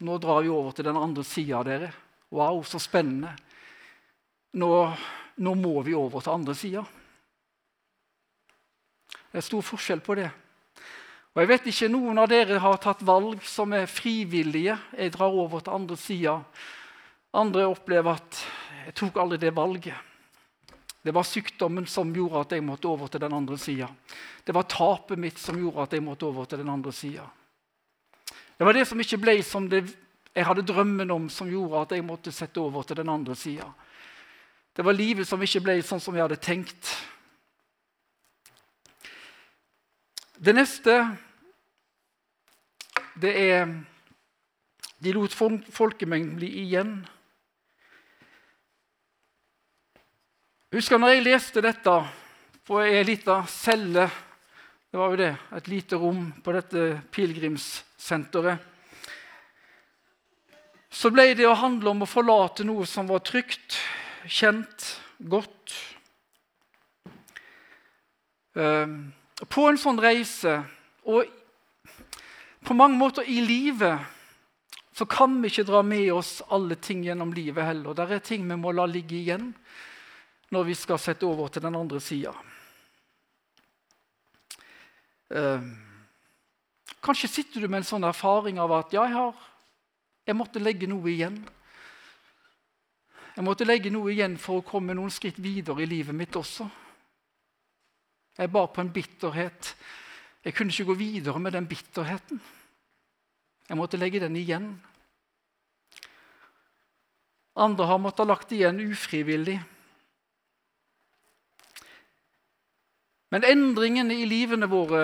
nå 0.05 0.19
drar 0.23 0.45
vi 0.45 0.55
over 0.55 0.77
til 0.77 0.87
den 0.87 1.01
andre 1.01 1.25
sida 1.27 1.59
av 1.59 1.67
dere. 1.67 1.91
Wow, 2.31 2.61
så 2.63 2.79
spennende. 2.79 3.33
Nå, 4.61 4.73
nå 5.43 5.55
må 5.59 5.81
vi 5.83 5.97
over 5.97 6.23
til 6.23 6.37
andre 6.37 6.55
sida. 6.55 6.85
Det 9.33 9.41
er 9.41 9.49
stor 9.49 9.65
forskjell 9.65 10.05
på 10.05 10.21
det. 10.21 10.29
Og 11.39 11.45
jeg 11.45 11.53
vet 11.53 11.67
ikke, 11.71 11.89
Noen 11.95 12.19
av 12.19 12.27
dere 12.27 12.57
har 12.59 12.81
tatt 12.83 13.05
valg 13.07 13.45
som 13.47 13.71
er 13.71 13.85
frivillige. 13.87 14.75
Jeg 14.99 15.13
drar 15.15 15.31
over 15.31 15.61
til 15.63 15.77
andre 15.77 15.95
sida. 15.95 16.33
Andre 17.39 17.69
opplever 17.71 18.19
at 18.19 18.41
jeg 18.89 18.95
tok 18.99 19.21
aldri 19.23 19.39
det 19.45 19.53
valget. 19.55 19.95
Det 21.07 21.15
var 21.15 21.23
sykdommen 21.23 21.87
som 21.87 22.11
gjorde 22.11 22.41
at 22.43 22.55
jeg 22.57 22.65
måtte 22.67 22.91
over 22.91 23.07
til 23.07 23.23
den 23.23 23.37
andre 23.39 23.55
sida. 23.55 23.87
Det 24.43 24.57
var 24.57 24.67
tapet 24.67 25.23
mitt 25.23 25.39
som 25.39 25.61
gjorde 25.63 25.85
at 25.87 25.95
jeg 25.95 26.03
måtte 26.09 26.27
over 26.27 26.51
til 26.51 26.59
den 26.59 26.73
andre 26.75 26.91
sida. 26.93 27.29
Det 28.59 28.67
var 28.67 28.75
det 28.75 28.85
som 28.91 28.99
ikke 29.07 29.21
ble 29.23 29.37
som 29.47 29.71
det 29.71 29.85
jeg 30.35 30.49
hadde 30.51 30.67
drømmen 30.67 31.15
om, 31.15 31.31
som 31.31 31.47
gjorde 31.47 31.85
at 31.85 31.95
jeg 31.95 32.07
måtte 32.09 32.35
sette 32.35 32.59
over 32.59 32.83
til 32.83 32.99
den 32.99 33.15
andre 33.15 33.39
sida. 33.39 33.71
Det 34.75 34.83
var 34.83 34.99
livet 34.99 35.31
som 35.31 35.39
ikke 35.39 35.63
ble 35.71 35.79
sånn 35.87 36.03
som 36.03 36.19
jeg 36.19 36.27
hadde 36.27 36.43
tenkt. 36.43 36.91
Det 40.35 40.59
neste 40.59 40.99
det 43.21 43.35
er 43.51 43.71
De 44.99 45.13
lot 45.15 45.35
folkemengden 45.35 46.35
bli 46.41 46.49
igjen. 46.65 46.97
Husker 50.75 50.99
når 50.99 51.15
jeg 51.15 51.25
leste 51.29 51.63
dette 51.63 51.95
på 52.67 52.81
ei 52.83 53.05
lita 53.07 53.39
celle 53.49 54.09
Det 54.91 54.99
var 54.99 55.13
jo 55.13 55.21
det, 55.21 55.31
et 55.55 55.69
lite 55.69 56.01
rom 56.01 56.27
på 56.43 56.53
dette 56.57 56.85
pilegrimssenteret. 57.13 58.59
Så 60.89 61.13
ble 61.13 61.35
det 61.37 61.45
å 61.47 61.57
handle 61.61 61.93
om 61.93 62.03
å 62.03 62.09
forlate 62.09 62.65
noe 62.65 62.87
som 62.89 63.07
var 63.07 63.21
trygt, 63.21 63.77
kjent, 64.25 64.87
godt. 65.21 65.75
Ehm, 68.57 69.13
på 69.53 69.69
en 69.69 69.79
sånn 69.79 70.01
reise, 70.01 70.57
og 71.05 71.29
på 72.69 72.75
mange 72.77 72.99
måter 73.01 73.25
i 73.25 73.41
livet, 73.41 73.99
så 74.93 75.07
kan 75.09 75.39
vi 75.41 75.49
ikke 75.49 75.65
dra 75.65 75.81
med 75.83 76.11
oss 76.13 76.43
alle 76.53 76.77
ting 76.77 77.01
gjennom 77.07 77.31
livet 77.33 77.65
heller. 77.65 77.95
Det 77.97 78.05
er 78.13 78.25
ting 78.25 78.43
vi 78.45 78.59
må 78.61 78.75
la 78.77 78.85
ligge 78.85 79.17
igjen 79.17 79.55
når 80.53 80.67
vi 80.69 80.75
skal 80.77 81.01
sette 81.01 81.25
over 81.25 81.49
til 81.49 81.65
den 81.65 81.79
andre 81.79 82.01
sida. 82.03 82.35
Eh, 85.33 85.65
kanskje 87.01 87.31
sitter 87.39 87.65
du 87.65 87.71
med 87.71 87.81
en 87.81 87.89
sånn 87.89 88.05
erfaring 88.05 88.61
av 88.61 88.75
at 88.83 88.93
ja, 88.93 89.07
jeg, 89.09 89.17
har, 89.17 89.49
jeg 90.29 90.37
måtte 90.37 90.61
legge 90.61 90.91
noe 90.93 91.09
igjen. 91.09 91.41
Jeg 93.33 93.49
måtte 93.49 93.69
legge 93.69 93.95
noe 93.95 94.13
igjen 94.13 94.37
for 94.37 94.61
å 94.61 94.67
komme 94.75 94.99
noen 94.99 95.15
skritt 95.15 95.41
videre 95.41 95.87
i 95.87 95.89
livet 95.89 96.17
mitt 96.17 96.37
også. 96.37 96.69
Jeg 98.37 98.53
bar 98.53 98.69
på 98.77 98.85
en 98.85 98.93
bitterhet. 98.93 99.73
Jeg 100.45 100.53
kunne 100.53 100.75
ikke 100.75 100.91
gå 100.93 101.01
videre 101.01 101.41
med 101.41 101.57
den 101.57 101.71
bitterheten. 101.71 102.45
Jeg 103.69 103.77
måtte 103.77 104.01
legge 104.01 104.21
den 104.23 104.37
igjen. 104.37 104.71
Andre 107.59 107.89
har 107.91 107.99
måttet 108.01 108.25
ha 108.25 108.31
lagt 108.31 108.53
igjen 108.55 108.81
ufrivillig. 108.81 109.59
Men 113.29 113.45
endringene 113.45 114.17
i 114.17 114.29
livene 114.29 114.69
våre 114.71 115.03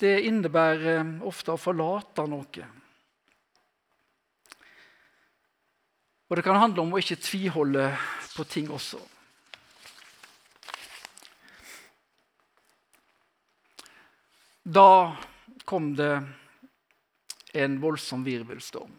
det 0.00 0.16
innebærer 0.26 1.20
ofte 1.28 1.54
å 1.54 1.60
forlate 1.60 2.24
noe. 2.26 2.66
Og 6.30 6.38
det 6.38 6.44
kan 6.46 6.58
handle 6.58 6.82
om 6.82 6.94
å 6.94 7.00
ikke 7.02 7.20
tviholde 7.20 7.88
på 8.32 8.46
ting 8.48 8.70
også. 8.72 9.00
Da 14.62 15.16
kom 15.66 15.92
det 15.98 16.12
en 17.54 17.78
voldsom 17.80 18.24
virvelstorm. 18.24 18.92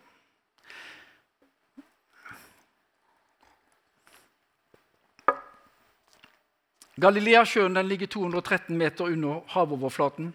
Galileasjøen 7.01 7.79
ligger 7.87 8.07
213 8.07 8.77
meter 8.77 9.09
under 9.09 9.41
havoverflaten. 9.55 10.33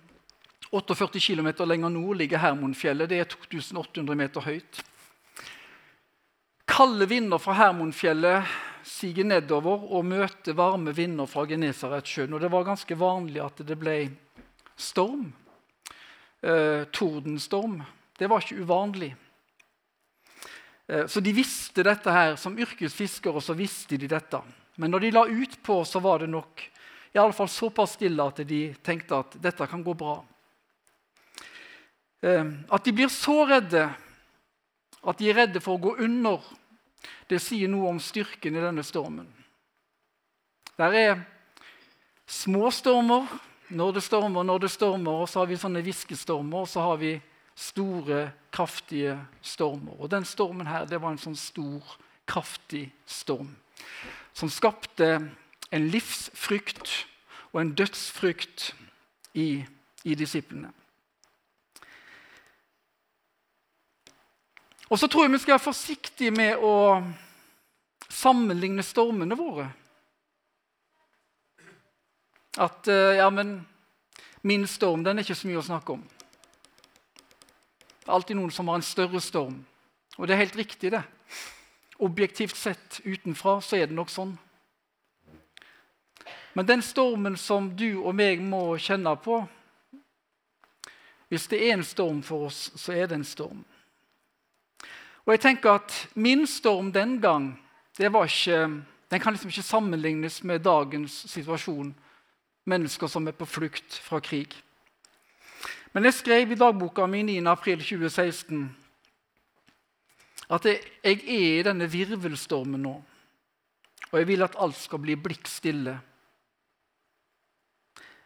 48 0.73 1.21
km 1.21 1.49
lenger 1.69 1.89
nord 1.89 2.17
ligger 2.17 2.43
Hermonfjellet. 2.43 3.09
Det 3.09 3.19
er 3.21 3.29
2800 3.31 4.17
meter 4.19 4.41
høyt. 4.41 4.81
Kalde 6.67 7.07
vinder 7.09 7.39
fra 7.39 7.55
Hermonfjellet 7.61 8.49
siger 8.87 9.27
nedover 9.27 9.87
og 9.93 10.07
møter 10.07 10.55
varme 10.57 10.95
vinder 10.95 11.27
fra 11.27 11.45
Genesaretsjøen. 11.49 12.35
Og 12.35 12.41
det 12.41 12.51
var 12.53 12.67
ganske 12.67 12.99
vanlig 12.99 13.43
at 13.43 13.63
det 13.67 13.79
ble 13.79 13.97
storm. 14.77 15.33
Eh, 16.43 16.85
tordenstorm. 16.93 17.81
Det 18.19 18.29
var 18.31 18.41
ikke 18.41 18.63
uvanlig. 18.63 19.11
Eh, 20.87 21.07
så 21.07 21.21
de 21.21 21.33
visste 21.37 21.85
dette 21.85 22.13
her. 22.13 22.37
Som 22.37 22.59
yrkesfiskere 22.59 23.43
så 23.45 23.57
visste 23.57 23.99
de 24.01 24.09
dette. 24.11 24.41
Men 24.77 24.93
når 24.93 25.07
de 25.07 25.13
la 25.17 25.27
ut 25.27 25.59
på, 25.63 25.83
så 25.85 26.01
var 26.01 26.25
det 26.25 26.31
nok 26.33 26.65
i 27.17 27.19
alle 27.19 27.33
fall 27.33 27.49
såpass 27.49 27.95
stille 27.97 28.25
at 28.29 28.43
de 28.45 28.75
tenkte 28.85 29.17
at 29.17 29.39
dette 29.41 29.67
kan 29.67 29.83
gå 29.85 29.95
bra. 29.97 30.19
Ehm, 32.21 32.59
at 32.69 32.85
de 32.85 32.93
blir 32.93 33.09
så 33.09 33.47
redde 33.49 33.87
at 35.07 35.19
de 35.19 35.31
er 35.31 35.39
redde 35.39 35.63
for 35.65 35.79
å 35.79 35.81
gå 35.81 35.95
under, 36.05 36.43
det 37.31 37.39
sier 37.41 37.71
noe 37.73 37.89
om 37.95 38.01
styrken 38.03 38.59
i 38.59 38.61
denne 38.61 38.85
stormen. 38.85 39.31
Der 40.77 40.93
er 40.93 41.23
små 42.29 42.69
stormer 42.75 43.25
når 43.73 43.97
det 43.97 44.05
stormer, 44.05 44.45
når 44.45 44.67
det 44.67 44.73
stormer, 44.75 45.23
og 45.23 45.31
så 45.31 45.41
har 45.41 45.49
vi 45.49 45.59
sånne 45.61 45.83
hviskestormer, 45.87 46.67
og 46.67 46.69
så 46.69 46.85
har 46.85 47.01
vi 47.01 47.15
store, 47.57 48.31
kraftige 48.53 49.17
stormer. 49.43 49.97
Og 50.01 50.11
den 50.11 50.25
stormen 50.25 50.69
her, 50.69 50.85
det 50.85 51.01
var 51.03 51.15
en 51.15 51.23
sånn 51.23 51.39
stor, 51.39 51.97
kraftig 52.27 52.91
storm 53.07 53.55
som 54.37 54.51
skapte 54.53 55.07
en 55.71 55.89
livsfrykt 55.89 57.07
og 57.53 57.61
en 57.61 57.71
dødsfrykt 57.75 58.75
i, 59.35 59.65
i 60.05 60.15
disiplene. 60.15 60.73
Og 64.89 64.99
så 64.99 65.09
tror 65.09 65.25
jeg 65.25 65.33
vi 65.33 65.39
skal 65.43 65.57
være 65.57 65.65
forsiktige 65.65 66.35
med 66.35 66.61
å 66.63 66.75
sammenligne 68.13 68.85
stormene 68.87 69.39
våre. 69.39 69.67
At 72.63 72.89
eh, 72.89 73.17
ja, 73.19 73.31
men 73.31 73.59
min 74.47 74.67
storm 74.71 75.03
den 75.05 75.19
er 75.19 75.27
ikke 75.27 75.39
så 75.41 75.49
mye 75.49 75.61
å 75.61 75.67
snakke 75.67 75.97
om. 75.97 76.05
Det 78.07 78.13
er 78.13 78.15
alltid 78.15 78.37
noen 78.39 78.53
som 78.55 78.69
har 78.71 78.77
en 78.79 78.85
større 78.87 79.19
storm. 79.19 79.55
Og 80.15 80.29
det 80.29 80.37
er 80.37 80.45
helt 80.45 80.57
riktig, 80.57 80.93
det. 80.95 81.01
Objektivt 81.99 82.55
sett 82.55 83.01
utenfra 83.03 83.57
så 83.59 83.81
er 83.81 83.89
det 83.91 83.97
nok 83.99 84.13
sånn. 84.15 84.37
Men 86.55 86.69
den 86.69 86.85
stormen 86.87 87.35
som 87.35 87.73
du 87.75 87.97
og 87.99 88.15
meg 88.15 88.45
må 88.47 88.77
kjenne 88.79 89.11
på 89.19 89.41
Hvis 91.27 91.49
det 91.51 91.59
er 91.67 91.73
en 91.75 91.83
storm 91.83 92.21
for 92.23 92.47
oss, 92.47 92.71
så 92.79 92.95
er 92.95 93.11
det 93.11 93.19
en 93.19 93.27
storm. 93.27 93.65
Og 95.27 95.35
jeg 95.35 95.43
tenker 95.43 95.81
at 95.81 96.07
Min 96.15 96.47
storm 96.47 96.93
den 96.95 97.19
gang 97.21 97.57
det 97.99 98.13
var 98.13 98.31
ikke, 98.31 98.85
den 99.11 99.21
kan 99.21 99.35
liksom 99.35 99.51
ikke 99.51 99.67
sammenlignes 99.67 100.45
med 100.45 100.63
dagens 100.63 101.25
situasjon. 101.33 101.95
Mennesker 102.67 103.07
som 103.11 103.27
er 103.27 103.35
på 103.35 103.51
flukt 103.51 103.99
fra 103.99 104.21
krig. 104.21 104.55
Men 105.97 106.05
jeg 106.05 106.19
skrev 106.19 106.51
i 106.53 106.59
dagboka 106.61 107.07
mi 107.09 107.23
9.4.2016 107.25 108.67
at 110.53 110.67
jeg 110.69 110.83
er 111.09 111.23
i 111.33 111.63
denne 111.65 111.89
virvelstormen 111.89 112.85
nå. 112.85 112.93
Og 114.11 114.19
jeg 114.21 114.29
vil 114.29 114.45
at 114.45 114.59
alt 114.61 114.77
skal 114.77 115.01
bli 115.01 115.17
blikkstille. 115.17 115.97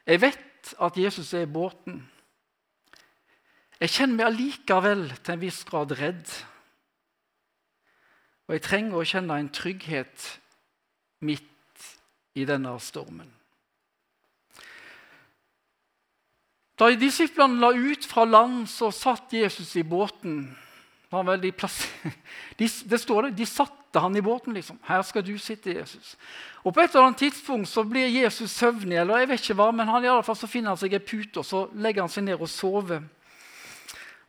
Jeg 0.03 0.21
vet 0.27 0.75
at 0.83 0.99
Jesus 0.99 1.31
er 1.33 1.47
i 1.47 1.53
båten. 1.53 2.03
Jeg 3.81 3.95
kjenner 3.95 4.19
meg 4.19 4.27
allikevel 4.27 5.07
til 5.15 5.37
en 5.37 5.45
viss 5.47 5.63
grad 5.65 5.95
redd. 5.95 6.27
Og 8.51 8.59
jeg 8.59 8.67
trenger 8.67 8.99
å 8.99 9.07
kjenne 9.15 9.39
en 9.39 9.55
trygghet 9.55 10.33
midt 11.23 11.87
i 12.35 12.51
denne 12.51 12.75
stormen. 12.83 13.31
Da 16.81 16.89
disiplene 16.97 17.61
la 17.61 17.75
ut 17.77 18.07
fra 18.09 18.25
land, 18.25 18.65
så 18.69 18.89
satt 18.95 19.35
Jesus 19.37 19.75
i 19.77 19.85
båten. 19.85 20.49
De 21.11 21.51
de, 22.59 22.69
det 22.91 22.99
står 23.03 23.23
det, 23.23 23.31
de 23.37 23.47
satte 23.47 23.99
han 23.99 24.17
i 24.17 24.23
båten. 24.23 24.55
liksom. 24.55 24.79
Her 24.87 25.03
skal 25.03 25.27
du 25.27 25.39
sitte, 25.39 25.75
Jesus. 25.75 26.17
Og 26.63 26.75
På 26.75 26.81
et 26.81 26.95
eller 26.95 27.07
annet 27.07 27.19
tidspunkt 27.19 27.69
så 27.69 27.83
blir 27.83 28.07
Jesus 28.07 28.51
søvnig, 28.51 28.97
eller 28.97 29.19
jeg 29.19 29.29
vet 29.29 29.41
ikke 29.41 29.57
hva, 29.59 29.71
men 29.73 29.89
han 29.89 30.05
i 30.05 30.09
alle 30.09 30.23
fall 30.23 30.37
så 30.39 30.47
finner 30.47 30.71
han 30.71 30.79
seg 30.79 30.95
en 30.95 31.03
pute 31.03 31.43
og 31.43 31.47
så 31.47 31.65
legger 31.75 32.07
han 32.07 32.13
seg 32.13 32.25
ned 32.29 32.39
og 32.39 32.49
sover. 32.49 33.03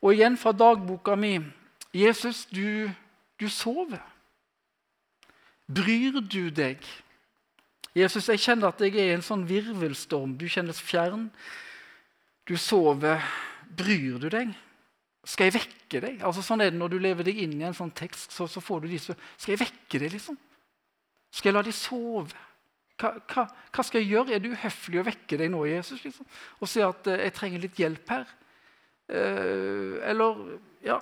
Og 0.02 0.14
igjen 0.16 0.38
fra 0.42 0.52
dagboka 0.52 1.16
mi 1.16 1.38
Jesus, 1.94 2.46
du, 2.50 2.90
du 3.40 3.50
sover. 3.50 4.02
Bryr 5.68 6.18
du 6.20 6.50
deg? 6.50 6.82
Jesus, 7.96 8.30
jeg 8.32 8.40
kjenner 8.40 8.72
at 8.72 8.82
jeg 8.82 8.96
er 8.96 9.12
i 9.12 9.18
en 9.20 9.26
sånn 9.26 9.44
virvelstorm. 9.46 10.34
Du 10.40 10.48
kjennes 10.50 10.80
fjern. 10.82 11.30
Du 12.48 12.58
sover. 12.58 13.24
Bryr 13.78 14.20
du 14.20 14.28
deg? 14.32 14.52
Skal 15.24 15.48
jeg 15.48 15.60
vekke 15.60 16.02
deg? 16.04 16.22
Altså 16.26 16.44
Sånn 16.44 16.64
er 16.64 16.72
det 16.72 16.80
når 16.80 16.96
du 16.96 17.02
lever 17.02 17.28
deg 17.28 17.44
inn 17.44 17.60
i 17.60 17.68
en 17.68 17.78
sånn 17.78 17.94
tekst. 17.96 18.34
så, 18.34 18.48
så 18.50 18.64
får 18.64 18.84
du 18.84 18.88
disse, 18.92 19.16
Skal 19.38 19.56
jeg 19.56 19.62
vekke 19.64 20.02
deg, 20.02 20.16
liksom? 20.16 20.38
Skal 21.32 21.52
jeg 21.52 21.58
la 21.58 21.64
deg 21.68 21.78
sove? 21.78 22.48
Hva, 23.02 23.14
hva, 23.32 23.46
hva, 23.48 23.86
skal 23.86 24.02
jeg 24.02 24.12
gjøre? 24.12 24.36
Er 24.36 24.42
det 24.44 24.52
uhøflig 24.54 25.00
å 25.02 25.06
vekke 25.08 25.40
deg 25.40 25.50
nå, 25.54 25.64
Jesus? 25.70 26.04
Liksom? 26.06 26.28
Og 26.60 26.70
si 26.70 26.84
at 26.86 27.08
eh, 27.10 27.24
'jeg 27.24 27.34
trenger 27.38 27.64
litt 27.64 27.80
hjelp 27.80 28.14
her'? 28.14 28.36
Eh, 29.10 29.96
eller 30.12 30.60
Ja. 30.86 31.00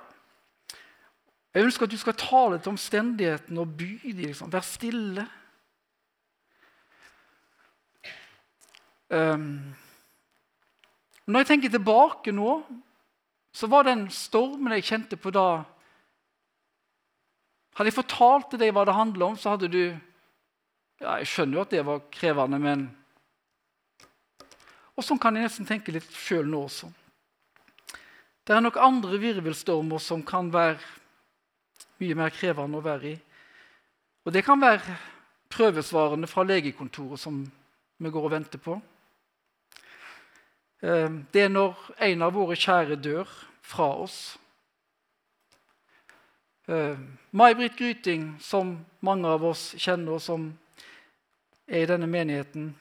Jeg 1.54 1.66
ønsker 1.66 1.84
at 1.84 1.90
du 1.90 1.98
skal 1.98 2.14
tale 2.14 2.58
til 2.58 2.70
omstendighetene 2.70 3.60
og 3.60 3.76
by 3.76 3.90
dem. 4.04 4.18
Liksom. 4.30 4.52
Vær 4.52 4.62
stille. 4.62 5.26
Um, 9.10 9.74
når 11.30 11.44
jeg 11.44 11.50
tenker 11.50 11.72
tilbake 11.72 12.32
nå, 12.34 12.60
så 13.54 13.68
var 13.70 13.86
den 13.86 14.06
stormen 14.14 14.74
jeg 14.78 14.88
kjente 14.88 15.18
på 15.20 15.32
da 15.34 15.64
Hadde 17.78 17.86
jeg 17.86 17.96
fortalt 17.96 18.48
til 18.50 18.60
deg 18.60 18.72
hva 18.74 18.82
det 18.84 18.96
handler 18.96 19.30
om, 19.30 19.36
så 19.38 19.54
hadde 19.54 19.68
du 19.70 19.84
ja, 21.00 21.14
Jeg 21.22 21.28
skjønner 21.30 21.56
jo 21.56 21.62
at 21.62 21.70
det 21.72 21.84
var 21.86 22.02
krevende, 22.12 22.58
men 22.60 22.88
Og 24.98 25.06
sånn 25.06 25.20
kan 25.22 25.38
jeg 25.38 25.46
nesten 25.46 25.68
tenke 25.68 25.94
litt 25.94 26.10
sjøl 26.12 26.50
nå 26.50 26.64
også. 26.66 26.90
Det 28.44 28.56
er 28.56 28.64
nok 28.64 28.76
andre 28.82 29.20
virvelstormer 29.22 30.02
som 30.02 30.24
kan 30.26 30.50
være 30.52 30.80
mye 32.02 32.16
mer 32.18 32.34
krevende 32.34 32.80
å 32.80 32.84
være 32.84 33.12
i. 33.12 33.16
Og 34.26 34.34
det 34.34 34.42
kan 34.44 34.60
være 34.60 34.96
prøvesvarene 35.52 36.28
fra 36.28 36.44
legekontoret 36.44 37.20
som 37.20 37.40
vi 38.00 38.12
går 38.12 38.26
og 38.26 38.34
venter 38.34 38.60
på. 38.60 38.76
Eh, 40.80 41.10
det 41.32 41.42
er 41.42 41.52
når 41.52 41.76
en 42.00 42.22
av 42.24 42.32
våre 42.32 42.56
kjære 42.56 42.96
dør 43.04 43.28
fra 43.60 43.88
oss. 44.00 44.38
Eh, 46.68 46.96
May-Britt 47.36 47.76
Gryting, 47.76 48.38
som 48.40 48.78
mange 49.04 49.28
av 49.28 49.44
oss 49.44 49.74
kjenner, 49.76 50.16
og 50.16 50.24
som 50.24 50.46
er 51.68 51.84
i 51.84 51.90
denne 51.90 52.08
menigheten 52.08 52.72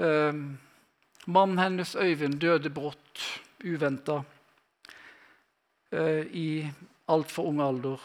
eh, 0.00 0.32
Mannen 1.22 1.60
hennes, 1.60 1.94
Øyvind, 1.94 2.40
døde 2.40 2.70
brått, 2.70 3.20
uventa, 3.62 4.24
i 6.32 6.64
altfor 7.06 7.46
ung 7.46 7.60
alder. 7.60 8.00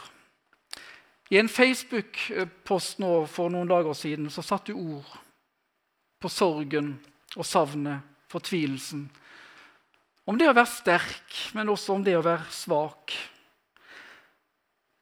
I 1.32 1.40
en 1.40 1.50
Facebook-post 1.50 3.00
nå 3.00 3.14
for 3.32 3.50
noen 3.50 3.72
dager 3.72 3.96
siden 3.98 4.28
så 4.30 4.44
satte 4.46 4.76
du 4.76 4.98
ord 5.00 5.16
på 6.22 6.30
sorgen 6.30 6.92
og 7.40 7.48
savnet 7.48 8.17
fortvilelsen. 8.32 9.08
Om 10.28 10.38
det 10.40 10.50
å 10.50 10.56
være 10.56 10.70
sterk, 10.70 11.36
men 11.56 11.72
også 11.72 11.96
om 11.96 12.04
det 12.04 12.18
å 12.18 12.26
være 12.26 12.50
svak. 12.52 13.16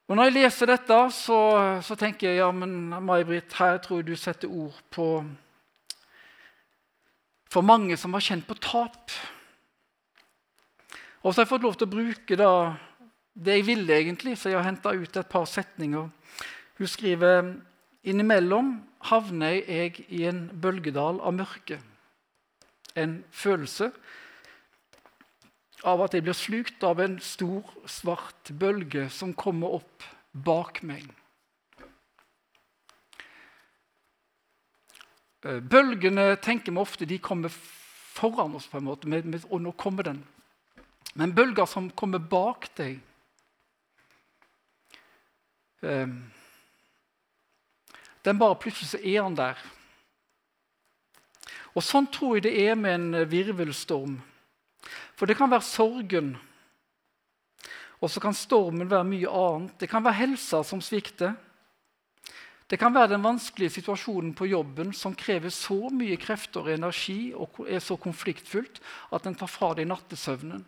Og 0.05 0.13
Når 0.17 0.27
jeg 0.27 0.35
leser 0.35 0.69
dette, 0.69 0.97
så, 1.17 1.39
så 1.81 1.97
tenker 1.97 2.29
jeg 2.29 2.43
ja, 2.43 2.51
men 2.53 2.93
May-Britt, 3.01 3.55
her 3.57 3.79
tror 3.81 4.03
jeg 4.03 4.11
du 4.11 4.19
setter 4.19 4.51
ord 4.51 4.77
på 4.93 5.07
For 7.49 7.65
mange 7.65 7.95
som 7.97 8.13
har 8.13 8.21
kjent 8.21 8.45
på 8.45 8.57
tap. 8.59 9.13
Og 11.23 11.31
så 11.31 11.39
har 11.39 11.45
jeg 11.45 11.53
fått 11.55 11.65
lov 11.65 11.77
til 11.79 11.87
å 11.87 11.93
bruke 11.93 12.37
da, 12.37 12.51
det 13.33 13.57
jeg 13.57 13.65
ville, 13.69 13.95
egentlig, 13.95 14.35
så 14.37 14.51
jeg 14.51 14.59
har 14.59 14.67
henta 14.67 14.91
ut 14.93 15.17
et 15.17 15.31
par 15.31 15.47
setninger. 15.49 16.11
Hun 16.77 16.91
skriver 16.91 17.53
innimellom 18.05 18.75
havner 19.09 19.57
jeg 19.57 20.05
i 20.13 20.25
en 20.29 20.45
bølgedal 20.61 21.23
av 21.23 21.33
mørke 21.33 21.79
en 22.95 23.19
følelse 23.31 23.91
av 25.85 26.01
at 26.05 26.15
jeg 26.15 26.25
blir 26.25 26.37
slukt 26.37 26.83
av 26.87 27.01
en 27.03 27.19
stor, 27.21 27.67
svart 27.85 28.51
bølge 28.57 29.07
som 29.13 29.35
kommer 29.37 29.77
opp 29.77 30.05
bak 30.31 30.81
meg. 30.87 31.05
Eh, 35.45 35.59
bølgene 35.61 36.33
tenker 36.41 36.73
vi 36.73 36.81
ofte 36.81 37.05
de 37.05 37.19
kommer 37.21 37.53
foran 38.15 38.55
oss, 38.55 38.67
på 38.67 38.79
en 38.79 38.87
måte, 38.87 39.43
og 39.49 39.61
nå 39.61 39.75
kommer 39.77 40.07
den. 40.07 40.23
Men 41.15 41.35
bølger 41.35 41.67
som 41.69 41.91
kommer 41.95 42.19
bak 42.19 42.67
deg 42.75 42.97
eh, 45.85 46.09
Den 48.25 48.39
bare 48.41 48.57
plutselig 48.57 48.89
så 48.89 48.99
er 48.99 49.21
han 49.21 49.37
der. 49.37 49.59
Og 51.75 51.83
Sånn 51.83 52.07
tror 52.07 52.37
jeg 52.37 52.45
det 52.47 52.55
er 52.65 52.77
med 52.79 52.95
en 52.95 53.21
eh, 53.21 53.29
virvelstorm. 53.29 54.19
For 55.15 55.27
det 55.27 55.37
kan 55.37 55.51
være 55.51 55.65
sorgen, 55.65 56.35
og 58.03 58.11
så 58.11 58.21
kan 58.21 58.35
stormen 58.37 58.89
være 58.91 59.07
mye 59.07 59.31
annet. 59.31 59.75
Det 59.79 59.89
kan 59.89 60.03
være 60.03 60.19
helsa 60.19 60.61
som 60.67 60.81
svikter. 60.83 61.33
Det 62.69 62.79
kan 62.81 62.93
være 62.93 63.13
den 63.13 63.23
vanskelige 63.23 63.75
situasjonen 63.77 64.33
på 64.37 64.47
jobben 64.49 64.93
som 64.93 65.15
krever 65.15 65.53
så 65.53 65.89
mye 65.93 66.17
krefter 66.17 66.65
og 66.65 66.73
energi 66.73 67.33
og 67.33 67.61
er 67.69 67.81
så 67.83 67.97
konfliktfullt 68.01 68.81
at 69.13 69.25
den 69.27 69.37
tar 69.37 69.51
fra 69.51 69.73
deg 69.77 69.87
nattesøvnen. 69.89 70.63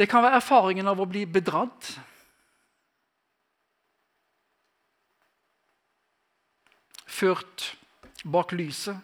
Det 0.00 0.08
kan 0.08 0.24
være 0.24 0.40
erfaringen 0.40 0.88
av 0.88 1.00
å 1.00 1.08
bli 1.08 1.26
bedratt. 1.28 1.90
Ført 7.20 7.70
bak 8.24 8.54
lyset. 8.56 8.96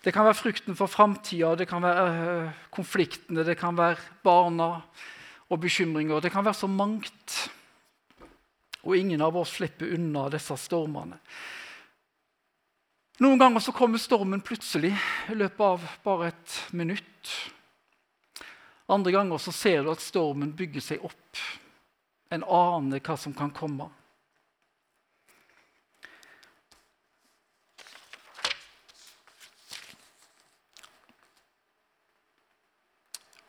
Det 0.00 0.12
kan 0.16 0.24
være 0.24 0.38
frykten 0.38 0.76
for 0.76 0.88
framtida, 0.88 1.52
det 1.60 1.66
kan 1.68 1.82
være 1.84 2.04
øh, 2.08 2.52
konfliktene, 2.72 3.44
det 3.44 3.58
kan 3.60 3.76
være 3.76 4.00
barna 4.24 4.80
og 5.50 5.60
bekymringer. 5.60 6.20
Det 6.20 6.32
kan 6.32 6.44
være 6.44 6.54
så 6.54 6.66
mangt. 6.66 7.50
Og 8.82 8.96
ingen 8.96 9.20
av 9.20 9.36
oss 9.36 9.58
slipper 9.58 9.92
unna 9.92 10.28
disse 10.32 10.56
stormene. 10.56 11.18
Noen 13.20 13.40
ganger 13.42 13.60
så 13.60 13.74
kommer 13.76 14.00
stormen 14.00 14.40
plutselig 14.40 14.94
i 15.28 15.36
løpet 15.36 15.60
av 15.60 15.82
bare 16.06 16.30
et 16.30 16.54
minutt. 16.72 17.32
Andre 18.88 19.12
ganger 19.12 19.42
så 19.42 19.52
ser 19.52 19.84
du 19.84 19.90
at 19.92 20.00
stormen 20.00 20.54
bygger 20.56 20.86
seg 20.86 21.04
opp. 21.04 21.42
En 22.32 22.46
aner 22.46 23.02
hva 23.04 23.18
som 23.20 23.36
kan 23.36 23.52
komme. 23.52 23.90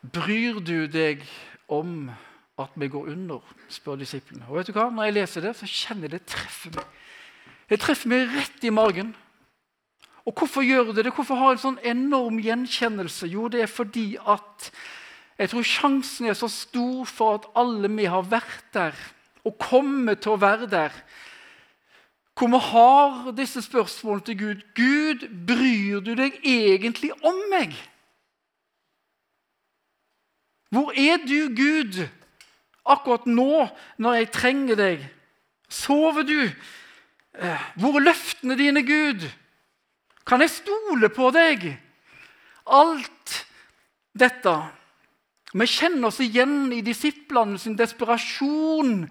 Bryr 0.02 0.58
du 0.58 0.88
deg 0.90 1.22
om 1.70 2.10
at 2.58 2.74
vi 2.74 2.88
går 2.90 3.12
under? 3.14 3.42
spør 3.70 4.00
disiplene. 4.00 4.44
Og 4.48 4.58
vet 4.58 4.68
du 4.68 4.74
hva? 4.76 4.88
Når 4.90 5.08
jeg 5.08 5.16
leser 5.16 5.44
det, 5.46 5.54
så 5.56 5.68
kjenner 5.70 6.08
jeg 6.08 6.16
det 6.16 6.26
treffer 6.28 6.74
meg. 6.74 6.88
Det 7.70 7.78
treffer 7.80 8.10
meg 8.10 8.34
rett 8.34 8.66
i 8.66 8.72
magen. 8.74 9.14
Og 10.26 10.34
hvorfor 10.38 10.62
gjør 10.66 10.92
det 10.92 11.06
det? 11.06 11.14
Hvorfor 11.14 11.38
har 11.38 11.52
jeg 11.52 11.60
en 11.60 11.64
sånn 11.66 11.80
enorm 11.94 12.38
gjenkjennelse? 12.42 13.30
Jo, 13.30 13.48
det 13.50 13.64
er 13.64 13.70
fordi 13.70 14.16
at 14.18 14.68
jeg 15.38 15.50
tror 15.50 15.66
sjansen 15.66 16.28
er 16.28 16.36
så 16.38 16.50
stor 16.52 17.06
for 17.08 17.38
at 17.38 17.48
alle 17.58 17.90
vi 17.90 18.06
har 18.10 18.26
vært 18.28 18.68
der, 18.74 18.98
og 19.42 19.56
kommer 19.58 20.14
til 20.14 20.36
å 20.36 20.42
være 20.42 20.68
der, 20.70 20.94
hvor 22.38 22.50
vi 22.52 22.60
har 22.68 23.32
disse 23.36 23.62
spørsmålene 23.64 24.26
til 24.28 24.38
Gud. 24.38 24.60
Gud, 24.76 25.24
bryr 25.46 26.04
du 26.04 26.14
deg 26.18 26.38
egentlig 26.42 27.10
om 27.26 27.38
meg? 27.50 27.74
Hvor 30.72 30.92
er 30.96 31.20
du, 31.28 31.52
Gud, 31.52 32.00
akkurat 32.88 33.26
nå 33.28 33.66
når 34.00 34.14
jeg 34.22 34.30
trenger 34.32 34.78
deg? 34.78 35.04
Sover 35.68 36.24
du? 36.24 36.38
Eh, 37.36 37.64
hvor 37.76 37.98
er 37.98 38.06
løftene 38.06 38.56
dine, 38.56 38.80
Gud? 38.86 39.26
Kan 40.24 40.40
jeg 40.40 40.54
stole 40.54 41.10
på 41.12 41.28
deg? 41.34 41.74
Alt 42.64 43.36
dette. 44.16 44.54
Vi 45.52 45.68
kjenner 45.68 46.08
oss 46.08 46.22
igjen 46.24 46.72
i 46.72 46.80
disiplene 46.84 47.60
sin 47.60 47.76
desperasjon. 47.76 49.10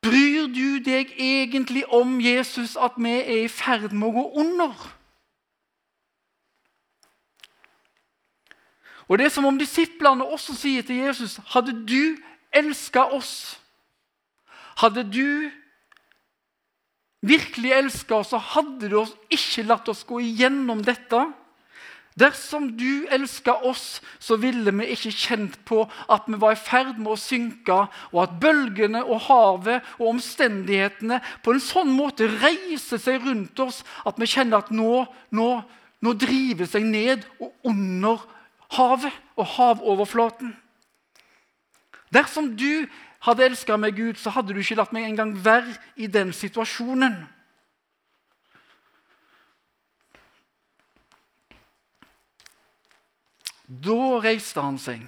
Bryr 0.00 0.46
du 0.54 0.78
deg 0.84 1.12
egentlig 1.18 1.84
om 1.92 2.16
Jesus, 2.22 2.78
at 2.80 2.96
vi 2.96 3.12
er 3.18 3.42
i 3.44 3.52
ferd 3.52 3.92
med 3.92 4.08
å 4.08 4.14
gå 4.22 4.26
under? 4.40 4.88
Og 9.08 9.18
Det 9.18 9.26
er 9.26 9.32
som 9.32 9.46
om 9.48 9.58
disiplene 9.58 10.24
også 10.24 10.54
sier 10.56 10.84
til 10.84 11.00
Jesus 11.06 11.38
Hadde 11.54 11.72
du 11.88 12.18
elska 12.52 13.08
oss, 13.12 13.58
hadde 14.78 15.02
du 15.04 15.50
virkelig 17.20 17.72
elska 17.74 18.20
oss, 18.20 18.30
så 18.30 18.38
hadde 18.38 18.88
du 18.88 19.02
ikke 19.28 19.66
latt 19.66 19.88
oss 19.90 20.04
gå 20.06 20.20
igjennom 20.22 20.80
dette. 20.86 21.24
Dersom 22.18 22.70
du 22.78 23.06
elska 23.14 23.52
oss, 23.68 24.00
så 24.18 24.38
ville 24.40 24.72
vi 24.80 24.88
ikke 24.94 25.12
kjent 25.14 25.58
på 25.68 25.84
at 26.10 26.26
vi 26.26 26.38
var 26.40 26.56
i 26.56 26.60
ferd 26.60 26.96
med 26.98 27.12
å 27.12 27.20
synke, 27.20 27.76
og 28.10 28.22
at 28.24 28.38
bølgene 28.42 29.04
og 29.04 29.26
havet 29.28 29.86
og 29.98 30.14
omstendighetene 30.14 31.20
på 31.44 31.54
en 31.54 31.62
sånn 31.62 31.92
måte 31.94 32.30
reiser 32.40 33.02
seg 33.02 33.22
rundt 33.26 33.60
oss 33.62 33.84
at 34.08 34.18
vi 34.18 34.30
kjenner 34.30 34.64
at 34.64 34.72
nå, 34.74 35.04
nå, 35.30 35.50
nå 36.02 36.16
driver 36.18 36.70
seg 36.70 36.88
ned 36.88 37.28
og 37.38 37.70
under 37.70 38.24
havet 38.76 39.14
og 39.36 39.46
havoverflaten. 39.56 40.56
Dersom 42.14 42.54
du 42.56 42.86
hadde 43.24 43.44
elska 43.44 43.76
meg, 43.76 43.96
Gud, 43.96 44.20
så 44.20 44.32
hadde 44.32 44.54
du 44.54 44.60
ikke 44.62 44.78
latt 44.78 44.94
meg 44.96 45.08
engang 45.08 45.34
være 45.44 45.76
i 45.96 46.06
den 46.06 46.32
situasjonen. 46.32 47.18
Da 53.68 54.00
reiste 54.24 54.64
han 54.64 54.78
seg. 54.80 55.02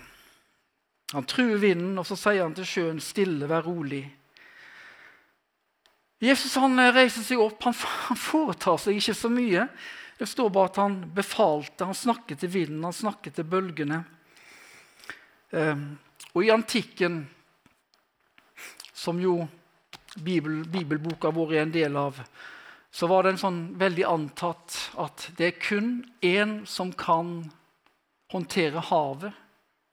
Han 1.14 1.26
truer 1.26 1.58
vinden, 1.58 1.96
og 1.98 2.06
så 2.06 2.16
sier 2.18 2.44
han 2.44 2.54
til 2.54 2.66
sjøen, 2.68 3.00
'Stille, 3.00 3.48
vær 3.48 3.64
rolig'. 3.66 4.10
Jesus 6.20 6.54
han 6.60 6.76
reiser 6.92 7.24
seg 7.24 7.40
opp. 7.40 7.62
Han, 7.64 7.74
foretar 8.28 8.76
seg 8.76 9.00
ikke 9.00 9.16
så 9.16 9.30
mye. 9.32 9.66
Det 10.20 10.26
står 10.26 10.50
bare 10.52 10.68
at 10.68 10.76
han 10.76 10.98
befalte. 11.16 11.86
Han 11.88 11.96
snakket 11.96 12.42
til 12.42 12.50
vinden, 12.52 12.82
han 12.84 12.92
snakket 12.92 13.38
til 13.38 13.46
bølgene. 13.48 14.02
Um, 15.48 15.96
og 16.34 16.44
i 16.44 16.50
antikken, 16.52 17.22
som 18.92 19.16
jo 19.22 19.38
Bibel, 20.20 20.60
bibelboka 20.68 21.32
vår 21.32 21.54
er 21.54 21.62
en 21.62 21.72
del 21.72 21.96
av, 21.96 22.20
så 22.92 23.08
var 23.08 23.24
det 23.24 23.32
en 23.32 23.42
sånn 23.46 23.60
veldig 23.80 24.04
antatt 24.10 24.76
at 25.00 25.28
det 25.38 25.46
er 25.46 25.60
kun 25.62 25.90
én 26.20 26.56
som 26.68 26.92
kan 26.92 27.46
håndtere 28.34 28.82
havet 28.90 29.32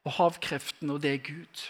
og 0.03 0.15
havkreftene, 0.17 0.97
og 0.97 1.03
det 1.07 1.13
er 1.13 1.23
Gud. 1.23 1.67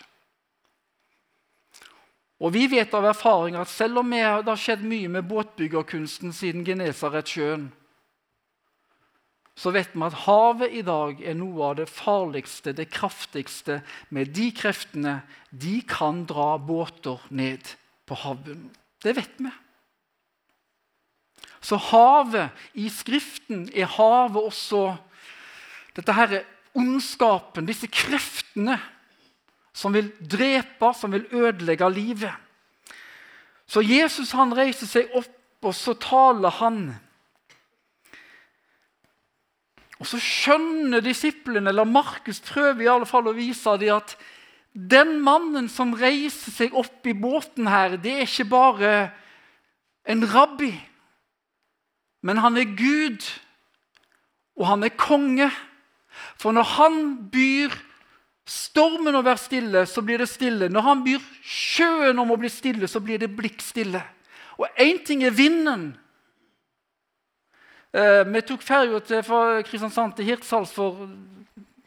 Og 2.41 2.53
Vi 2.57 2.67
vet 2.73 2.93
av 2.93 3.05
erfaring 3.05 3.61
at 3.61 3.69
selv 3.69 4.01
om 4.01 4.17
det 4.17 4.23
har 4.25 4.61
skjedd 4.65 4.81
mye 4.81 5.13
med 5.13 5.29
båtbyggerkunsten 5.29 6.33
siden 6.33 6.65
Genesaretsjøen, 6.65 7.69
så 9.57 9.71
vet 9.73 9.95
vi 9.95 10.05
at 10.05 10.19
havet 10.27 10.75
i 10.77 10.83
dag 10.85 11.21
er 11.25 11.37
noe 11.37 11.71
av 11.71 11.77
det 11.79 11.87
farligste, 11.89 12.75
det 12.77 12.91
kraftigste. 12.93 13.79
Med 14.13 14.29
de 14.37 14.51
kreftene 14.53 15.21
de 15.49 15.79
kan 15.81 16.21
dra 16.29 16.59
båter 16.61 17.23
ned 17.33 17.73
på 18.05 18.19
havbunnen. 18.21 18.69
Det 19.01 19.15
vet 19.17 19.41
vi. 19.41 19.49
Så 21.61 21.79
havet 21.89 22.53
i 22.77 22.85
Skriften 22.93 23.65
er 23.73 23.89
havet 23.97 24.45
også 24.45 24.83
dette 25.97 26.13
her 26.13 26.35
er 26.37 26.45
ondskapen, 26.77 27.65
disse 27.65 27.89
kreftene 27.89 28.77
som 29.73 29.95
vil 29.95 30.11
drepe, 30.21 30.91
som 30.93 31.13
vil 31.13 31.25
ødelegge 31.33 31.89
livet. 31.89 32.33
Så 33.65 33.81
Jesus 33.81 34.35
han 34.37 34.53
reiser 34.55 34.89
seg 34.89 35.17
opp, 35.17 35.33
og 35.65 35.73
så 35.73 35.95
taler 35.97 36.53
han. 36.61 36.81
Og 39.97 40.05
så 40.05 40.19
skjønner 40.21 41.01
disiplene, 41.01 41.71
eller 41.71 41.87
Markus 41.89 42.39
prøver 42.45 42.85
i 42.85 42.91
alle 42.91 43.07
fall 43.09 43.29
å 43.29 43.35
vise 43.37 43.77
dem 43.81 43.95
at 43.97 44.13
den 44.77 45.15
mannen 45.25 45.65
som 45.73 45.95
reiser 45.97 46.53
seg 46.53 46.75
opp 46.77 47.07
i 47.09 47.15
båten 47.17 47.65
her, 47.69 47.95
det 47.97 48.13
er 48.13 48.27
ikke 48.27 48.45
bare 48.51 48.91
en 50.07 50.21
rabbi, 50.29 50.69
men 52.21 52.37
han 52.43 52.59
er 52.61 52.75
Gud, 52.77 53.25
og 54.57 54.67
han 54.69 54.85
er 54.85 54.93
konge. 54.97 55.49
For 56.37 56.53
når 56.53 56.69
han 56.77 56.99
byr 57.33 57.73
stormen 58.47 59.17
å 59.17 59.23
være 59.25 59.41
stille, 59.41 59.83
så 59.89 60.01
blir 60.05 60.21
det 60.21 60.29
stille. 60.31 60.69
Når 60.71 60.85
han 60.85 61.03
byr 61.05 61.23
sjøen 61.45 62.19
om 62.21 62.33
å 62.33 62.39
bli 62.39 62.49
stille, 62.51 62.89
så 62.89 63.01
blir 63.03 63.21
det 63.21 63.33
blikkstille. 63.37 64.01
Og 64.57 64.81
én 64.81 65.03
ting 65.05 65.23
er 65.25 65.35
vinden. 65.35 65.91
Eh, 67.97 68.23
vi 68.29 68.41
tok 68.45 68.61
ferja 68.61 69.21
fra 69.25 69.61
Kristiansand 69.65 70.13
til 70.17 70.27
Hirtshals 70.27 70.73
for 70.75 71.07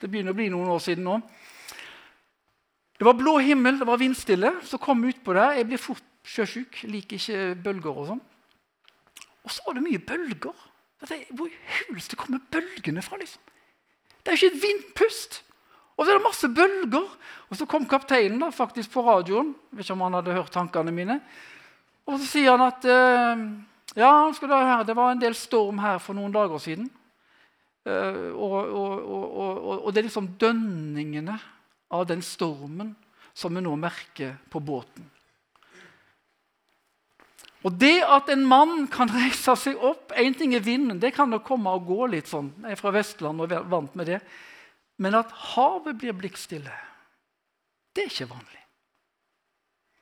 det 0.01 0.09
begynner 0.11 0.35
å 0.35 0.39
bli 0.39 0.49
noen 0.51 0.73
år 0.73 0.81
siden 0.83 1.05
nå. 1.07 1.21
Det 2.99 3.07
var 3.07 3.15
blå 3.19 3.37
himmel, 3.45 3.79
det 3.79 3.87
var 3.87 4.01
vindstille. 4.01 4.51
Så 4.67 4.81
kom 4.83 5.05
vi 5.05 5.13
utpå 5.15 5.37
der. 5.37 5.61
Jeg 5.61 5.69
blir 5.69 5.81
fort 5.81 6.09
sjøsjuk, 6.27 6.81
liker 6.91 7.21
ikke 7.21 7.45
bølger 7.63 7.93
og 7.95 8.09
sånn. 8.11 8.25
Og 9.47 9.55
så 9.55 9.63
var 9.69 9.79
det 9.79 9.85
mye 9.87 10.03
bølger. 10.11 10.67
Hvor 11.01 11.47
i 11.47 11.63
huleste 11.77 12.19
kommer 12.19 12.43
bølgene 12.53 13.05
fra? 13.07 13.21
liksom? 13.21 13.47
Det 14.21 14.33
er 14.33 14.41
ikke 14.41 14.51
et 14.51 14.63
vindpust. 14.65 15.41
Og 15.95 16.05
så 16.05 16.11
er 16.11 16.19
det 16.19 16.27
masse 16.27 16.51
bølger. 16.59 17.09
Og 17.53 17.61
så 17.61 17.69
kom 17.71 17.87
kapteinen 17.89 18.43
da, 18.43 18.51
faktisk 18.51 18.97
på 18.97 19.07
radioen. 19.07 19.55
Jeg 19.71 19.79
vet 19.79 19.87
ikke 19.87 20.01
om 20.01 20.07
han 20.09 20.19
hadde 20.19 20.37
hørt 20.41 20.53
tankene 20.59 20.97
mine. 20.97 21.21
Og 22.09 22.19
så 22.19 22.33
sier 22.35 22.57
han 22.57 22.67
at 22.67 22.85
uh, 22.91 23.49
ja, 23.99 24.83
det 24.87 24.95
var 24.95 25.11
en 25.11 25.23
del 25.23 25.35
storm 25.35 25.81
her 25.83 25.99
for 26.03 26.15
noen 26.15 26.35
dager 26.35 26.63
siden. 26.63 26.91
Uh, 27.89 28.37
og, 28.37 28.57
og, 28.77 29.07
og, 29.09 29.71
og, 29.87 29.87
det 29.95 30.03
er 30.03 30.07
liksom 30.11 30.35
dønningene 30.39 31.39
av 31.97 32.05
den 32.11 32.21
stormen 32.23 32.93
som 33.33 33.57
vi 33.57 33.63
nå 33.65 33.73
merker 33.81 34.37
på 34.53 34.61
båten. 34.61 35.07
Og 37.65 37.73
det 37.81 37.99
at 38.05 38.29
en 38.33 38.45
mann 38.49 38.87
kan 38.93 39.11
reise 39.21 39.57
seg 39.59 39.81
opp 39.85 40.15
Én 40.17 40.37
ting 40.37 40.55
er 40.57 40.65
vinden, 40.65 41.01
det 41.01 41.15
kan 41.17 41.33
jo 41.33 41.43
komme 41.45 41.73
og 41.73 41.89
gå 41.89 42.13
litt 42.13 42.29
sånn. 42.31 42.53
Jeg 42.65 42.77
er 42.77 42.81
fra 42.81 42.93
Vestland 42.95 43.41
og 43.41 43.53
er 43.53 43.67
vant 43.69 43.97
med 43.97 44.13
det. 44.13 44.21
Men 45.01 45.17
at 45.17 45.33
havet 45.55 45.97
blir 45.97 46.17
blikkstille, 46.17 46.73
det 47.97 48.05
er 48.05 48.13
ikke 48.13 48.33
vanlig. 48.35 48.65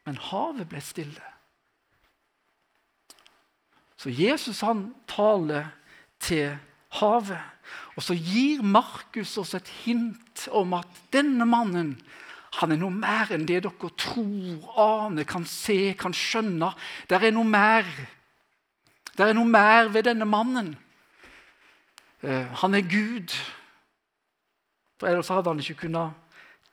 Men 0.09 0.19
havet 0.31 0.67
ble 0.71 0.83
stille. 0.83 1.35
Så 3.99 4.13
Jesus 4.15 4.63
han 4.63 4.93
taler 5.11 5.73
til 6.23 6.55
havet. 7.01 7.43
Og 7.99 8.05
så 8.07 8.15
gir 8.15 8.63
Markus 8.63 9.35
oss 9.41 9.57
et 9.59 9.69
hint 9.83 10.47
om 10.55 10.77
at 10.79 11.03
denne 11.13 11.47
mannen 11.49 11.97
han 12.59 12.73
er 12.73 12.79
noe 12.81 12.95
mer 12.95 13.31
enn 13.35 13.45
det 13.47 13.61
dere 13.67 13.91
tror, 14.01 14.63
aner, 14.81 15.27
kan 15.29 15.45
se, 15.47 15.93
kan 15.99 16.15
skjønne. 16.17 16.71
Det 17.07 17.19
er 17.19 17.35
noe 17.35 17.47
mer. 17.47 17.87
Det 19.13 19.27
er 19.27 19.37
noe 19.37 19.49
mer 19.49 19.91
ved 19.93 20.09
denne 20.09 20.27
mannen. 20.29 20.73
Uh, 22.25 22.49
han 22.63 22.75
er 22.75 22.89
Gud. 22.89 23.35
For 24.99 25.11
Ellers 25.11 25.31
hadde 25.31 25.53
han 25.53 25.61
ikke 25.63 25.85
kunnet 25.85 26.17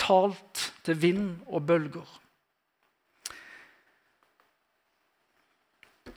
talt 0.01 0.69
til 0.87 1.01
vind 1.01 1.27
og 1.45 1.67
bølger. 1.67 2.07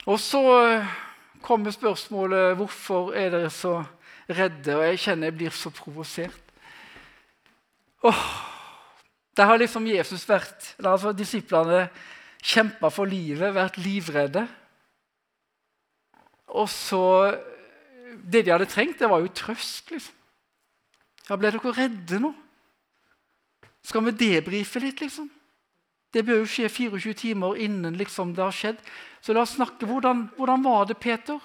Og 0.08 0.16
så 0.20 0.40
uh, 0.40 0.92
kommer 1.44 1.74
spørsmålet 1.74 2.56
hvorfor 2.56 3.12
er 3.12 3.32
dere 3.34 3.50
så 3.52 3.82
redde. 4.28 4.76
Og 4.76 4.84
jeg 4.86 5.02
kjenner 5.04 5.28
jeg 5.28 5.36
blir 5.36 5.56
så 5.56 5.72
provosert. 5.74 6.54
Åh, 8.08 8.22
der 9.36 9.50
har 9.50 9.60
liksom 9.60 9.86
Jesus 9.86 10.24
vært, 10.28 10.74
har 10.78 10.94
altså 10.94 11.12
disiplene 11.12 11.88
kjempa 12.42 12.90
for 12.94 13.10
livet, 13.10 13.54
vært 13.54 13.78
livredde. 13.82 14.46
Og 16.56 16.68
så 16.72 17.36
Det 18.28 18.40
de 18.44 18.50
hadde 18.50 18.66
trengt, 18.66 18.98
det 18.98 19.08
var 19.08 19.20
jo 19.20 19.28
trøst. 19.28 19.90
liksom. 19.90 20.14
Ja, 21.28 21.36
Ble 21.36 21.52
dere 21.52 21.72
redde 21.76 22.18
nå? 22.18 22.32
Skal 23.84 24.04
vi 24.04 24.10
debrife 24.10 24.80
litt, 24.80 25.00
liksom? 25.00 25.28
Det 26.18 26.24
bør 26.26 26.40
jo 26.42 26.50
skje 26.50 26.66
24 26.66 27.14
timer 27.14 27.60
innen 27.62 27.94
liksom, 27.94 28.32
det 28.34 28.42
har 28.42 28.54
skjedd. 28.54 28.80
Så 29.22 29.36
la 29.36 29.44
oss 29.44 29.54
snakke. 29.54 29.86
Hvordan, 29.86 30.24
hvordan 30.34 30.64
var 30.66 30.88
det, 30.90 30.98
Peter? 30.98 31.38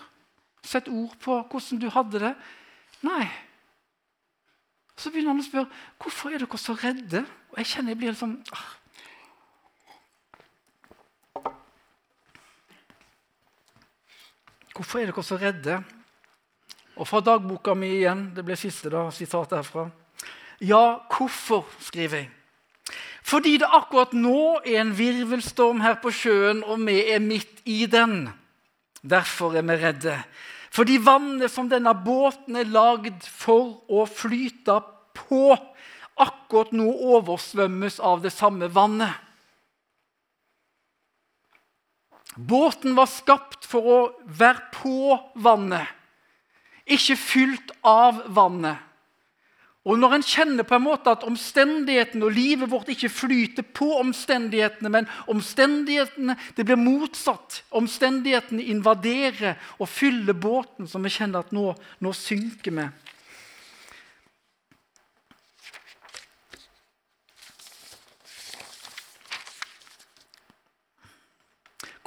Sett 0.65 0.89
ord 0.89 1.13
på 1.21 1.35
hvordan 1.51 1.81
du 1.83 1.91
hadde 1.93 2.21
det. 2.23 2.31
Nei, 3.05 3.27
så 4.97 5.11
begynner 5.11 5.33
han 5.33 5.41
å 5.41 5.45
spørre 5.45 5.81
hvorfor 6.01 6.33
er 6.33 6.41
dere 6.41 6.59
så 6.61 6.75
redde. 6.79 7.23
Og 7.51 7.59
jeg 7.61 7.69
kjenner 7.73 7.93
jeg 7.93 8.01
blir 8.01 8.17
sånn 8.17 8.37
ah. 8.53 8.69
Hvorfor 14.73 15.03
er 15.03 15.11
dere 15.11 15.25
så 15.25 15.37
redde? 15.37 15.81
Og 16.97 17.09
fra 17.09 17.21
dagboka 17.25 17.73
mi 17.77 17.91
igjen, 17.99 18.31
det 18.33 18.45
ble 18.45 18.57
siste 18.57 18.89
da, 18.93 19.07
sitat 19.13 19.53
herfra. 19.53 19.87
Ja, 20.61 21.03
hvorfor, 21.13 21.65
skriver 21.81 22.23
jeg. 22.23 22.31
Fordi 23.23 23.57
det 23.61 23.69
akkurat 23.71 24.13
nå 24.13 24.59
er 24.65 24.81
en 24.81 24.95
virvelstorm 24.97 25.81
her 25.83 25.95
på 26.03 26.11
sjøen, 26.11 26.63
og 26.63 26.81
vi 26.83 26.99
er 27.13 27.23
midt 27.23 27.63
i 27.65 27.85
den. 27.87 28.27
Derfor 29.01 29.55
er 29.55 29.63
vi 29.67 29.77
redde. 29.79 30.17
Fordi 30.73 30.97
vannet 31.05 31.51
som 31.53 31.69
denne 31.69 31.93
båten 31.95 32.57
er 32.59 32.71
lagd 32.71 33.23
for 33.23 33.83
å 33.87 34.05
flyte 34.09 34.79
på, 35.15 35.53
akkurat 36.19 36.73
nå 36.75 36.87
oversvømmes 37.15 37.99
av 38.03 38.23
det 38.25 38.33
samme 38.33 38.69
vannet. 38.73 39.13
Båten 42.35 42.95
var 42.97 43.09
skapt 43.11 43.67
for 43.69 43.85
å 43.85 43.99
være 44.25 44.71
på 44.73 45.17
vannet, 45.45 45.85
ikke 46.89 47.17
fylt 47.19 47.75
av 47.85 48.23
vannet. 48.33 48.81
Og 49.83 49.99
Når 49.99 50.13
en 50.15 50.23
kjenner 50.23 50.63
på 50.63 50.77
en 50.77 50.85
måte 50.85 51.11
at 51.11 51.25
omstendighetene 51.27 52.23
og 52.23 52.31
livet 52.31 52.69
vårt 52.71 52.87
ikke 52.93 53.09
flyter 53.11 53.65
på 53.75 53.89
omstendighetene, 53.99 54.87
men 54.87 55.09
omstendighetene 55.27 56.37
det 56.55 56.63
blir 56.63 56.79
motsatt, 56.79 57.65
omstendighetene 57.75 58.63
invaderer 58.71 59.59
og 59.75 59.91
fyller 59.91 60.39
båten, 60.39 60.87
så 60.87 61.03
vi 61.03 61.11
kjenner 61.11 61.43
at 61.43 61.51
nå, 61.51 61.73
nå 61.99 62.13
synker 62.15 62.77
vi. 62.79 62.87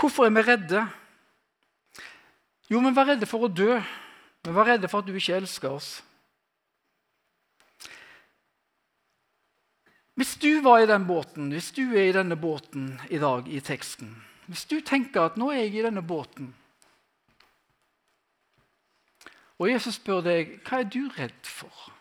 Hvorfor 0.00 0.24
er 0.24 0.32
vi 0.32 0.48
redde? 0.48 0.88
Jo, 2.72 2.80
vi 2.80 2.96
var 2.96 3.12
redde 3.12 3.28
for 3.28 3.44
å 3.44 3.52
dø. 3.52 3.76
Vi 4.46 4.52
var 4.56 4.72
redde 4.72 4.88
for 4.88 5.04
at 5.04 5.08
du 5.08 5.16
ikke 5.16 5.36
elsker 5.36 5.76
oss. 5.76 5.96
Hvis 10.16 10.37
du 10.40 10.62
var 10.64 10.79
i 10.79 10.87
den 10.87 11.07
båten, 11.07 11.50
hvis 11.52 11.72
du 11.76 11.83
er 11.92 12.09
i 12.09 12.12
denne 12.12 12.37
båten 12.40 13.00
i 13.11 13.18
dag 13.20 13.48
i 13.48 13.61
teksten 13.61 14.14
Hvis 14.46 14.64
du 14.64 14.81
tenker 14.81 15.26
at 15.26 15.37
'nå 15.37 15.50
er 15.50 15.66
jeg 15.66 15.74
i 15.74 15.83
denne 15.83 16.02
båten', 16.02 16.55
og 19.59 19.70
Jesus 19.70 19.94
spør 19.94 20.20
deg 20.20 20.61
'hva 20.62 20.79
er 20.81 20.88
du 20.88 21.11
redd 21.18 21.46
for'? 21.46 21.92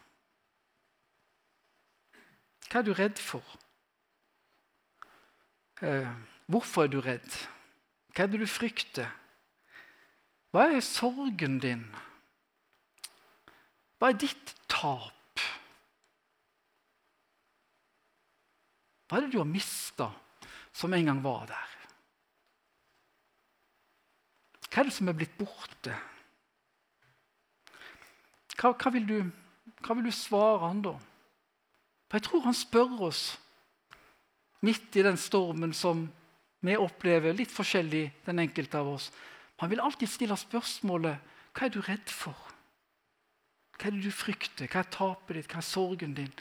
Hva 2.69 2.79
er 2.79 2.83
du 2.83 2.93
redd 2.93 3.19
for? 3.19 3.43
Eh, 5.81 6.07
hvorfor 6.45 6.83
er 6.83 6.87
du 6.87 6.99
redd? 7.01 7.47
Hva 8.15 8.23
er 8.23 8.27
det 8.27 8.39
du 8.39 8.47
frykter? 8.47 9.11
Hva 10.51 10.69
er 10.71 10.79
sorgen 10.79 11.59
din? 11.59 11.95
Hva 13.99 14.09
er 14.09 14.17
ditt 14.19 14.55
tap? 14.67 15.14
Hva 19.05 19.19
er 19.19 19.25
det 19.25 19.35
du 19.35 19.39
har 19.41 19.49
mista, 19.49 20.09
som 20.75 20.93
en 20.93 21.09
gang 21.11 21.21
var 21.23 21.47
der? 21.51 21.71
Hva 24.69 24.81
er 24.81 24.89
det 24.89 24.95
som 24.95 25.07
er 25.07 25.17
blitt 25.17 25.37
borte? 25.39 25.93
Hva, 28.55 28.71
hva, 28.71 28.91
vil, 28.95 29.05
du, 29.07 29.17
hva 29.83 29.95
vil 29.97 30.07
du 30.09 30.15
svare 30.15 30.65
han 30.67 30.81
da? 30.83 30.95
For 32.09 32.17
Jeg 32.17 32.27
tror 32.27 32.45
han 32.47 32.57
spør 32.57 33.07
oss 33.09 33.23
midt 34.65 34.97
i 34.97 35.03
den 35.05 35.19
stormen 35.19 35.73
som 35.75 36.07
vi 36.65 36.75
opplever 36.79 37.35
litt 37.37 37.53
forskjellig, 37.53 38.07
den 38.25 38.41
enkelte 38.41 38.79
av 38.81 38.89
oss. 38.95 39.11
Han 39.61 39.69
vil 39.71 39.83
alltid 39.83 40.09
stille 40.09 40.37
spørsmålet 40.39 41.33
hva 41.55 41.67
er 41.67 41.71
du 41.71 41.81
redd 41.85 42.11
for? 42.11 42.35
Hva 43.75 43.87
er 43.87 43.95
det 43.95 44.07
du 44.07 44.11
frykter? 44.11 44.67
Hva 44.71 44.81
er 44.81 44.91
tapet 44.91 45.37
ditt? 45.37 45.51
Hva 45.51 45.61
er 45.61 45.67
sorgen 45.67 46.15
din? 46.17 46.31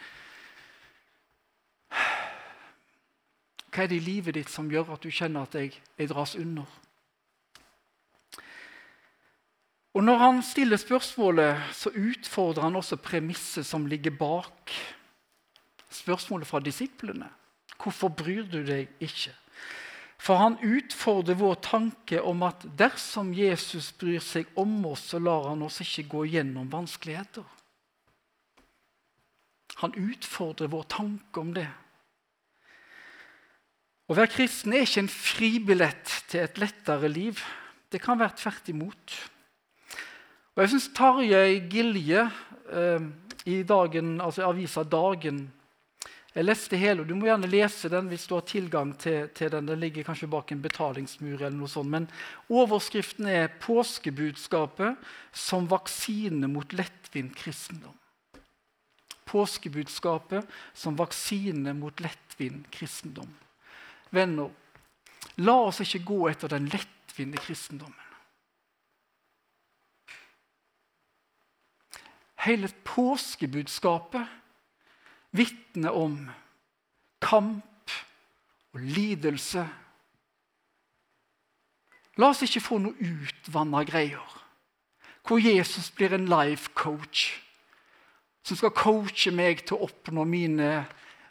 Hva 3.75 3.83
er 3.83 3.91
det 3.91 3.97
i 3.99 4.07
livet 4.07 4.37
ditt 4.37 4.51
som 4.53 4.69
gjør 4.71 4.93
at 4.95 5.03
du 5.03 5.11
kjenner 5.11 5.49
at 5.49 5.55
jeg, 5.59 5.73
jeg 5.99 6.11
dras 6.13 6.37
under? 6.39 6.69
Og 9.95 10.05
Når 10.05 10.17
han 10.19 10.43
stiller 10.43 10.77
spørsmålet, 10.77 11.59
så 11.73 11.91
utfordrer 11.91 12.63
han 12.63 12.77
også 12.77 12.97
premisset 12.97 13.67
som 13.67 13.87
ligger 13.87 14.11
bak 14.11 14.71
spørsmålet 15.91 16.47
fra 16.47 16.61
disiplene. 16.61 17.29
Hvorfor 17.83 18.09
bryr 18.09 18.47
du 18.51 18.63
deg 18.67 18.91
ikke? 19.01 19.35
For 20.19 20.41
han 20.41 20.57
utfordrer 20.63 21.39
vår 21.39 21.55
tanke 21.63 22.23
om 22.23 22.43
at 22.43 22.63
dersom 22.79 23.35
Jesus 23.35 23.93
bryr 23.93 24.23
seg 24.25 24.51
om 24.57 24.87
oss, 24.87 25.11
så 25.11 25.19
lar 25.19 25.51
han 25.51 25.63
oss 25.63 25.83
ikke 25.85 26.09
gå 26.09 26.25
gjennom 26.37 26.71
vanskeligheter. 26.73 27.45
Han 29.83 29.95
utfordrer 29.99 30.71
vår 30.71 30.87
tanke 30.89 31.41
om 31.41 31.53
det. 31.55 31.69
Å 34.05 34.17
være 34.17 34.35
kristen 34.35 34.75
er 34.75 34.85
ikke 34.85 35.05
en 35.05 35.13
fribillett 35.13 36.15
til 36.29 36.45
et 36.45 36.59
lettere 36.61 37.09
liv. 37.09 37.41
Det 37.89 38.03
kan 38.05 38.21
være 38.21 38.37
tvert 38.43 38.69
imot. 38.69 39.19
Og 40.55 40.63
jeg 40.63 40.75
syns 40.75 40.91
Tarjei 40.95 41.61
Gilje 41.73 42.27
eh, 42.29 43.07
i 43.51 43.63
dagen, 43.67 44.19
altså 44.21 44.45
avisa 44.49 44.85
Dagen 44.85 45.47
jeg 46.35 46.49
leste 46.49 46.79
hele, 46.79 47.05
og 47.05 47.09
Du 47.09 47.15
må 47.15 47.29
gjerne 47.29 47.47
lese 47.47 47.89
den 47.91 48.09
hvis 48.11 48.27
du 48.27 48.33
har 48.35 48.43
tilgang 48.43 48.91
til, 48.99 49.29
til, 49.31 49.53
den. 49.55 49.69
Den 49.71 49.79
ligger 49.79 50.03
kanskje 50.03 50.27
bak 50.27 50.51
en 50.51 50.63
betalingsmur. 50.63 51.37
eller 51.39 51.55
noe 51.55 51.71
sånt, 51.71 51.91
Men 51.91 52.09
overskriften 52.51 53.27
er 53.27 53.49
'Påskebudskapet 53.49 54.97
som 55.33 55.71
vaksine 55.71 56.49
mot 56.49 56.73
lettvint 56.73 57.37
kristendom'. 57.37 57.95
Påskebudskapet 59.27 60.45
som 60.75 60.99
vaksine 60.99 61.73
mot 61.73 62.01
lettvint 62.01 62.71
kristendom. 62.71 63.31
Venner, 64.15 64.51
la 65.37 65.57
oss 65.67 65.83
ikke 65.83 66.05
gå 66.07 66.19
etter 66.31 66.53
den 66.53 66.69
lettvinte 66.73 67.41
kristendommen. 67.43 68.01
Hele 72.45 72.69
påskebudskapet 72.85 74.27
vitner 75.33 75.97
om 75.97 76.19
kamp 77.25 77.95
og 78.75 78.81
lidelse. 78.81 79.65
La 82.21 82.29
oss 82.31 82.43
ikke 82.45 82.63
få 82.63 82.79
noe 82.83 82.95
utvanna 83.01 83.81
greier, 83.89 84.35
hvor 85.25 85.41
Jesus 85.41 85.89
blir 85.97 86.15
en 86.15 86.29
life 86.29 86.71
coach 86.77 87.33
som 88.45 88.59
skal 88.61 88.75
coache 88.77 89.33
meg 89.33 89.65
til 89.65 89.79
å 89.79 89.89
oppnå 89.89 90.27
mine 90.29 90.85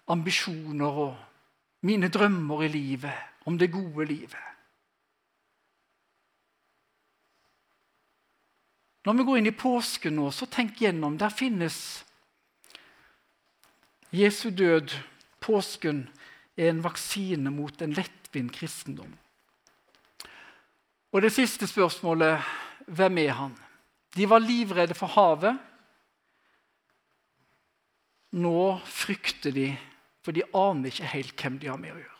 ambisjoner 0.09 0.97
og 1.05 1.13
mine 1.83 2.09
drømmer 2.09 2.63
i 2.63 2.71
livet, 2.71 3.13
om 3.45 3.57
det 3.59 3.71
gode 3.71 4.05
livet. 4.07 4.49
Når 9.03 9.13
vi 9.13 9.25
går 9.27 9.39
inn 9.39 9.51
i 9.51 9.57
påsken 9.57 10.15
nå, 10.15 10.29
så 10.31 10.47
tenk 10.47 10.79
gjennom. 10.79 11.17
Der 11.19 11.33
finnes 11.33 11.77
Jesu 14.15 14.47
død, 14.49 14.93
påsken, 15.43 16.05
er 16.55 16.69
en 16.69 16.83
vaksine 16.85 17.51
mot 17.51 17.81
en 17.81 17.95
lettvint 17.97 18.53
kristendom. 18.53 19.11
Og 21.11 21.21
det 21.21 21.33
siste 21.33 21.67
spørsmålet 21.67 22.45
hvem 22.87 23.17
er 23.25 23.35
han? 23.37 23.55
De 24.15 24.29
var 24.29 24.43
livredde 24.43 24.95
for 24.95 25.11
havet. 25.17 25.57
Nå 28.33 28.79
frykter 28.85 29.53
de, 29.53 29.67
for 30.23 30.35
de 30.35 30.45
aner 30.55 30.91
ikke 30.91 31.11
helt 31.13 31.35
hvem 31.39 31.57
de 31.59 31.69
har 31.71 31.79
med 31.79 31.95
å 31.95 31.99
gjøre. 31.99 32.19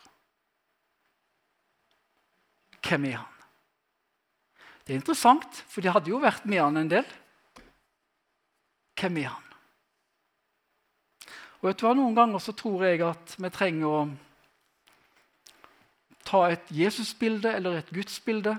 Hvem 2.84 3.06
er 3.08 3.16
han? 3.22 3.30
Det 4.84 4.92
er 4.92 5.00
interessant, 5.00 5.62
for 5.72 5.80
de 5.80 5.92
hadde 5.92 6.12
jo 6.12 6.20
vært 6.20 6.44
med 6.44 6.60
han 6.60 6.76
en 6.76 6.90
del. 6.92 7.06
Hvem 9.00 9.22
er 9.22 9.30
han? 9.32 9.40
Og 11.62 11.70
vet 11.70 11.80
du 11.80 11.86
hva, 11.86 11.94
Noen 11.96 12.16
ganger 12.16 12.42
så 12.44 12.52
tror 12.52 12.84
jeg 12.84 13.00
at 13.06 13.38
vi 13.40 13.48
trenger 13.48 13.88
å 13.88 14.02
ta 16.28 16.42
et 16.52 16.68
Jesusbilde 16.72 17.54
eller 17.56 17.78
et 17.78 17.92
gudsbilde 17.92 18.52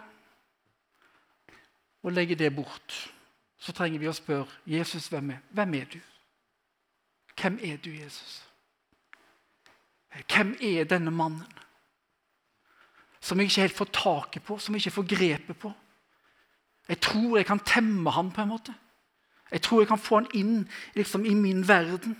og 2.01 2.13
legge 2.13 2.37
det 2.37 2.49
bort. 2.55 2.97
Så 3.61 3.73
trenger 3.77 4.01
vi 4.01 4.09
å 4.09 4.17
spørre 4.17 4.49
Jesus 4.69 5.05
hvem 5.13 5.35
er, 5.37 5.45
hvem 5.53 5.77
er 5.77 5.87
du? 5.93 6.01
Hvem 7.37 7.61
er 7.61 7.77
du, 7.77 7.91
Jesus? 7.93 8.41
Hvem 10.23 10.55
er 10.61 10.87
denne 10.87 11.11
mannen? 11.11 11.51
Som 13.19 13.39
jeg 13.39 13.49
ikke 13.49 13.61
helt 13.61 13.77
får 13.77 13.91
taket 13.93 14.43
på, 14.45 14.57
som 14.61 14.75
jeg 14.75 14.85
ikke 14.85 14.95
får 14.99 15.09
grepet 15.15 15.57
på. 15.57 15.71
Jeg 16.87 16.99
tror 17.01 17.37
jeg 17.37 17.45
kan 17.45 17.59
temme 17.65 18.11
han 18.13 18.31
på 18.31 18.41
en 18.41 18.51
måte. 18.53 18.73
Jeg 19.51 19.61
tror 19.61 19.81
jeg 19.81 19.87
kan 19.87 20.01
få 20.01 20.19
han 20.21 20.27
inn 20.33 20.67
liksom, 20.95 21.25
i 21.25 21.33
min 21.33 21.67
verden. 21.67 22.15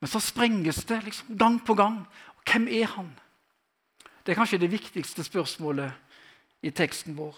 Men 0.00 0.10
så 0.10 0.20
sprenges 0.22 0.84
det 0.86 1.02
liksom 1.04 1.38
gang 1.38 1.58
på 1.66 1.74
gang. 1.74 2.04
Hvem 2.46 2.68
er 2.68 2.86
han? 2.94 3.10
Det 4.22 4.32
er 4.32 4.38
kanskje 4.38 4.60
det 4.62 4.70
viktigste 4.70 5.24
spørsmålet 5.24 5.92
i 6.62 6.70
teksten 6.70 7.16
vår. 7.18 7.36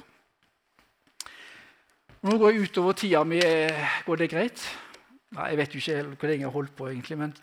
Nå 2.20 2.36
går 2.36 2.50
jeg 2.50 2.68
utover 2.68 2.92
tida 2.92 3.24
mi. 3.24 3.40
Går 4.06 4.16
det 4.20 4.30
greit? 4.30 4.64
Nei, 5.30 5.48
Jeg 5.48 5.56
vet 5.56 5.74
jo 5.74 5.78
ikke 5.78 6.02
hvor 6.02 6.28
lenge 6.28 6.42
jeg 6.42 6.48
har 6.48 6.58
holdt 6.58 6.76
på, 6.76 6.88
egentlig, 6.88 7.18
men 7.18 7.34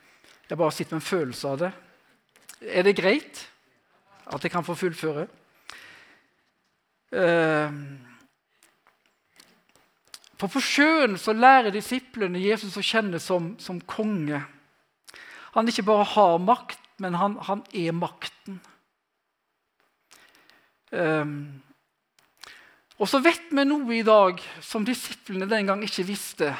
jeg 0.49 0.57
bare 0.57 0.71
sitter 0.71 0.95
med 0.95 1.01
en 1.01 1.09
følelse 1.09 1.47
av 1.47 1.61
det. 1.61 1.71
Er 2.61 2.83
det 2.87 2.97
greit 2.97 3.43
at 4.27 4.43
jeg 4.43 4.51
kan 4.51 4.65
få 4.65 4.75
fullføre? 4.75 5.27
Uh, 7.11 7.71
for 10.37 10.51
på 10.53 10.61
sjøen 10.61 11.17
så 11.17 11.33
lærer 11.33 11.73
disiplene 11.73 12.41
Jesus 12.41 12.77
å 12.77 12.85
kjenne 12.85 13.19
som, 13.19 13.55
som 13.59 13.79
konge. 13.81 14.43
han 15.53 15.67
ikke 15.67 15.87
bare 15.87 16.03
har 16.03 16.37
makt, 16.37 16.81
men 17.01 17.15
han, 17.17 17.37
han 17.41 17.63
er 17.73 17.95
makten. 17.95 18.59
Um, 20.91 21.63
og 22.97 23.09
så 23.09 23.19
vet 23.21 23.49
vi 23.51 23.65
noe 23.65 23.97
i 23.97 24.05
dag 24.05 24.39
som 24.63 24.85
disiplene 24.85 25.49
den 25.49 25.67
gang 25.69 25.83
ikke 25.85 26.05
visste. 26.07 26.53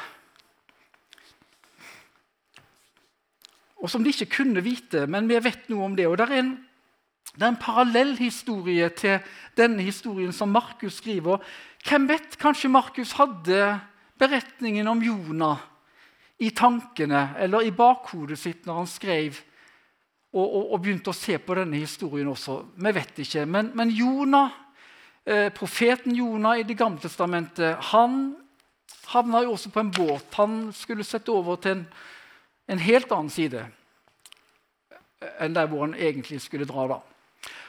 Og 3.77 3.91
som 3.91 4.03
de 4.03 4.13
ikke 4.13 4.39
kunne 4.39 4.63
vite, 4.65 5.05
men 5.07 5.27
vi 5.29 5.37
vet 5.43 5.67
noe 5.69 5.85
om 5.85 5.95
det. 5.97 6.07
Og 6.09 6.17
det 6.17 6.27
er 6.27 6.39
en, 6.39 6.53
det 7.35 7.43
er 7.43 7.51
en 7.51 7.61
parallell 7.61 8.15
historie 8.17 8.89
til 8.97 9.19
denne 9.57 9.85
historien 9.85 10.33
som 10.33 10.49
Markus 10.49 10.97
skriver. 11.01 11.43
Hvem 11.85 12.07
vet, 12.09 12.37
kanskje 12.41 12.71
Markus 12.73 13.13
hadde 13.19 13.77
beretningen 14.17 14.87
om 14.89 15.03
Jonah 15.03 15.61
i 16.41 16.49
tankene 16.53 17.31
eller 17.41 17.65
i 17.65 17.73
bakhodet 17.73 18.37
sitt 18.39 18.65
når 18.65 18.81
han 18.81 18.89
skrev 18.89 19.37
og, 20.33 20.43
og, 20.43 20.63
og 20.73 20.81
begynte 20.81 21.13
å 21.13 21.17
se 21.17 21.37
på 21.41 21.55
denne 21.57 21.79
historien 21.81 22.27
også. 22.29 22.59
Vi 22.77 22.93
vet 22.93 23.21
ikke. 23.23 23.45
Men, 23.49 23.71
men 23.77 23.93
Jonah, 23.93 24.51
eh, 25.25 25.47
profeten 25.55 26.17
Jonah 26.17 26.59
i 26.59 26.65
Det 26.67 26.77
gamle 26.77 27.01
testamentet 27.01 27.89
han 27.93 28.35
havna 29.13 29.41
jo 29.45 29.55
også 29.55 29.71
på 29.71 29.81
en 29.81 29.91
båt. 29.91 30.27
Han 30.35 30.59
skulle 30.75 31.05
sette 31.07 31.31
over 31.31 31.59
til 31.63 31.77
en, 31.77 31.87
en 32.67 32.81
helt 32.83 33.11
annen 33.11 33.31
side 33.33 33.65
enn 35.41 35.55
der 35.55 35.69
hvor 35.69 35.85
han 35.85 35.95
egentlig 35.97 36.41
skulle 36.43 36.67
dra. 36.69 36.87
da. 36.87 36.99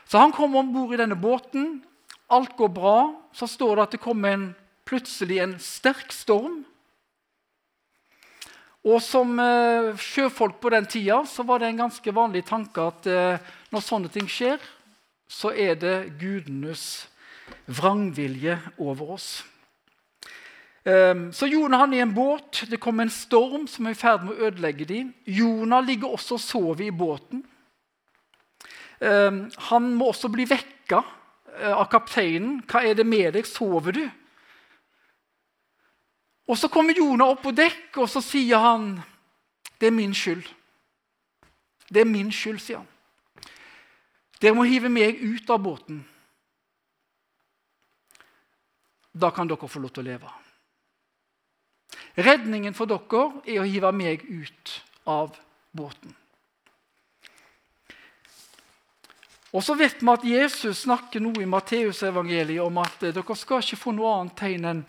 Så 0.09 0.21
han 0.21 0.33
kommer 0.33 0.61
om 0.61 0.73
bord 0.73 0.95
i 0.95 1.01
denne 1.01 1.17
båten. 1.17 1.83
Alt 2.29 2.57
går 2.57 2.69
bra. 2.69 2.99
Så 3.33 3.49
står 3.49 3.77
det 3.77 3.83
at 3.87 3.95
det 3.97 4.05
kommer 4.05 4.35
en, 4.35 4.49
plutselig 4.89 5.39
en 5.43 5.55
sterk 5.61 6.13
storm. 6.13 6.63
Og 8.89 9.03
som 9.03 9.35
eh, 9.43 9.95
sjøfolk 10.01 10.61
på 10.63 10.71
den 10.73 10.87
tida 10.89 11.23
så 11.29 11.45
var 11.45 11.61
det 11.61 11.73
en 11.73 11.83
ganske 11.85 12.15
vanlig 12.15 12.45
tanke 12.49 12.85
at 12.93 13.09
eh, 13.11 13.49
når 13.75 13.85
sånne 13.85 14.13
ting 14.13 14.29
skjer, 14.31 14.61
så 15.29 15.53
er 15.53 15.77
det 15.77 15.97
gudenes 16.21 17.09
vrangvilje 17.67 18.57
over 18.81 19.17
oss. 19.19 19.29
Eh, 20.89 21.31
så 21.33 21.47
Jonah 21.47 21.81
han 21.81 21.93
er 21.93 21.99
i 21.99 22.01
en 22.07 22.15
båt. 22.15 22.65
Det 22.71 22.81
kommer 22.81 23.05
en 23.05 23.13
storm 23.13 23.67
som 23.69 23.87
er 23.87 23.97
i 23.97 23.99
ferd 23.99 24.25
med 24.25 24.37
å 24.37 24.49
ødelegge 24.49 24.87
dem. 24.89 25.13
Jonah 25.27 25.85
ligger 25.85 26.15
også 26.17 26.39
og 26.39 26.45
sover 26.45 26.87
i 26.87 26.95
båten. 26.95 27.43
Eh, 29.01 29.43
han 29.69 29.91
må 29.95 30.09
også 30.09 30.31
bli 30.33 30.47
vekka 30.49 31.03
eh, 31.59 31.75
av 31.75 31.91
kapteinen. 31.93 32.63
'Hva 32.63 32.85
er 32.85 32.95
det 32.95 33.07
med 33.07 33.33
deg? 33.37 33.47
Sover 33.47 33.93
du?' 33.93 34.11
Og 36.49 36.57
Så 36.57 36.69
kommer 36.69 36.97
Jonah 36.97 37.29
opp 37.29 37.43
på 37.43 37.53
dekk, 37.53 37.99
og 38.01 38.09
så 38.09 38.23
sier 38.25 38.57
han, 38.57 39.03
'Det 39.79 39.87
er 39.87 39.93
min 39.93 40.15
skyld.' 40.15 40.49
Det 41.93 42.01
er 42.01 42.05
min 42.05 42.33
skyld, 42.33 42.61
sier 42.61 42.77
han. 42.77 42.89
Dere 44.41 44.55
må 44.55 44.63
hive 44.69 44.89
meg 44.89 45.21
ut 45.21 45.51
av 45.51 45.63
båten. 45.63 46.05
Da 49.13 49.31
kan 49.31 49.49
dere 49.49 49.69
få 49.69 49.81
lov 49.81 49.91
til 49.91 50.05
å 50.05 50.11
leve. 50.11 50.48
Redningen 52.19 52.75
for 52.75 52.91
dere 52.91 53.27
er 53.47 53.61
å 53.63 53.69
hive 53.69 53.93
meg 53.95 54.25
ut 54.27 54.73
av 55.07 55.37
båten. 55.71 56.15
Og 59.55 59.65
så 59.65 59.73
vet 59.79 60.03
vi 60.03 60.13
at 60.13 60.27
Jesus 60.27 60.83
snakker 60.85 61.23
nå 61.25 61.31
i 61.41 61.49
Matteusevangeliet 61.49 62.61
om 62.61 62.83
at 62.83 63.07
eh, 63.07 63.15
dere 63.17 63.37
skal 63.39 63.63
ikke 63.65 63.81
få 63.81 63.95
noe 63.97 64.11
annet 64.19 64.37
tegn 64.37 64.67
enn 64.69 64.83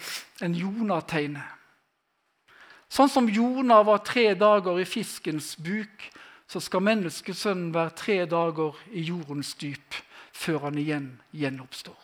en 0.43 0.57
Jonah-tegnet. 0.57 1.55
Sånn 2.89 3.11
som 3.11 3.29
Jonah 3.29 3.85
var 3.85 4.01
tre 4.03 4.33
dager 4.35 4.81
i 4.81 4.87
fiskens 4.89 5.53
buk, 5.61 6.09
så 6.49 6.59
skal 6.59 6.81
menneskesønnen 6.81 7.69
være 7.75 7.93
tre 7.95 8.23
dager 8.25 8.77
i 8.89 9.05
jordens 9.05 9.53
dyp 9.61 9.99
før 10.33 10.65
han 10.65 10.79
igjen 10.81 11.11
gjenoppstår. 11.29 11.99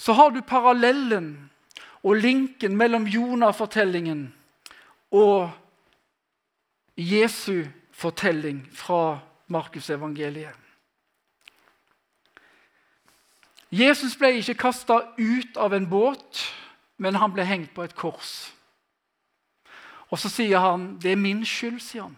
Så 0.00 0.16
har 0.16 0.32
du 0.32 0.40
parallellen 0.42 1.50
og 2.04 2.16
linken 2.16 2.76
mellom 2.76 3.06
Jonah-fortellingen 3.06 4.34
og 5.10 5.50
Jesu 6.96 7.64
fortelling 7.92 8.68
fra 8.72 9.18
Markusevangeliet. 9.48 10.54
Jesus 13.72 14.16
ble 14.16 14.36
ikke 14.38 14.54
kasta 14.54 15.00
ut 15.18 15.56
av 15.56 15.74
en 15.74 15.88
båt, 15.90 16.44
men 16.98 17.16
han 17.18 17.32
ble 17.34 17.46
hengt 17.48 17.72
på 17.74 17.82
et 17.82 17.96
kors. 17.98 18.52
Og 20.12 20.18
så 20.18 20.28
sier 20.28 20.58
han, 20.58 20.98
'Det 20.98 21.12
er 21.12 21.16
min 21.16 21.44
skyld', 21.44 21.80
sier 21.80 22.02
han. 22.02 22.16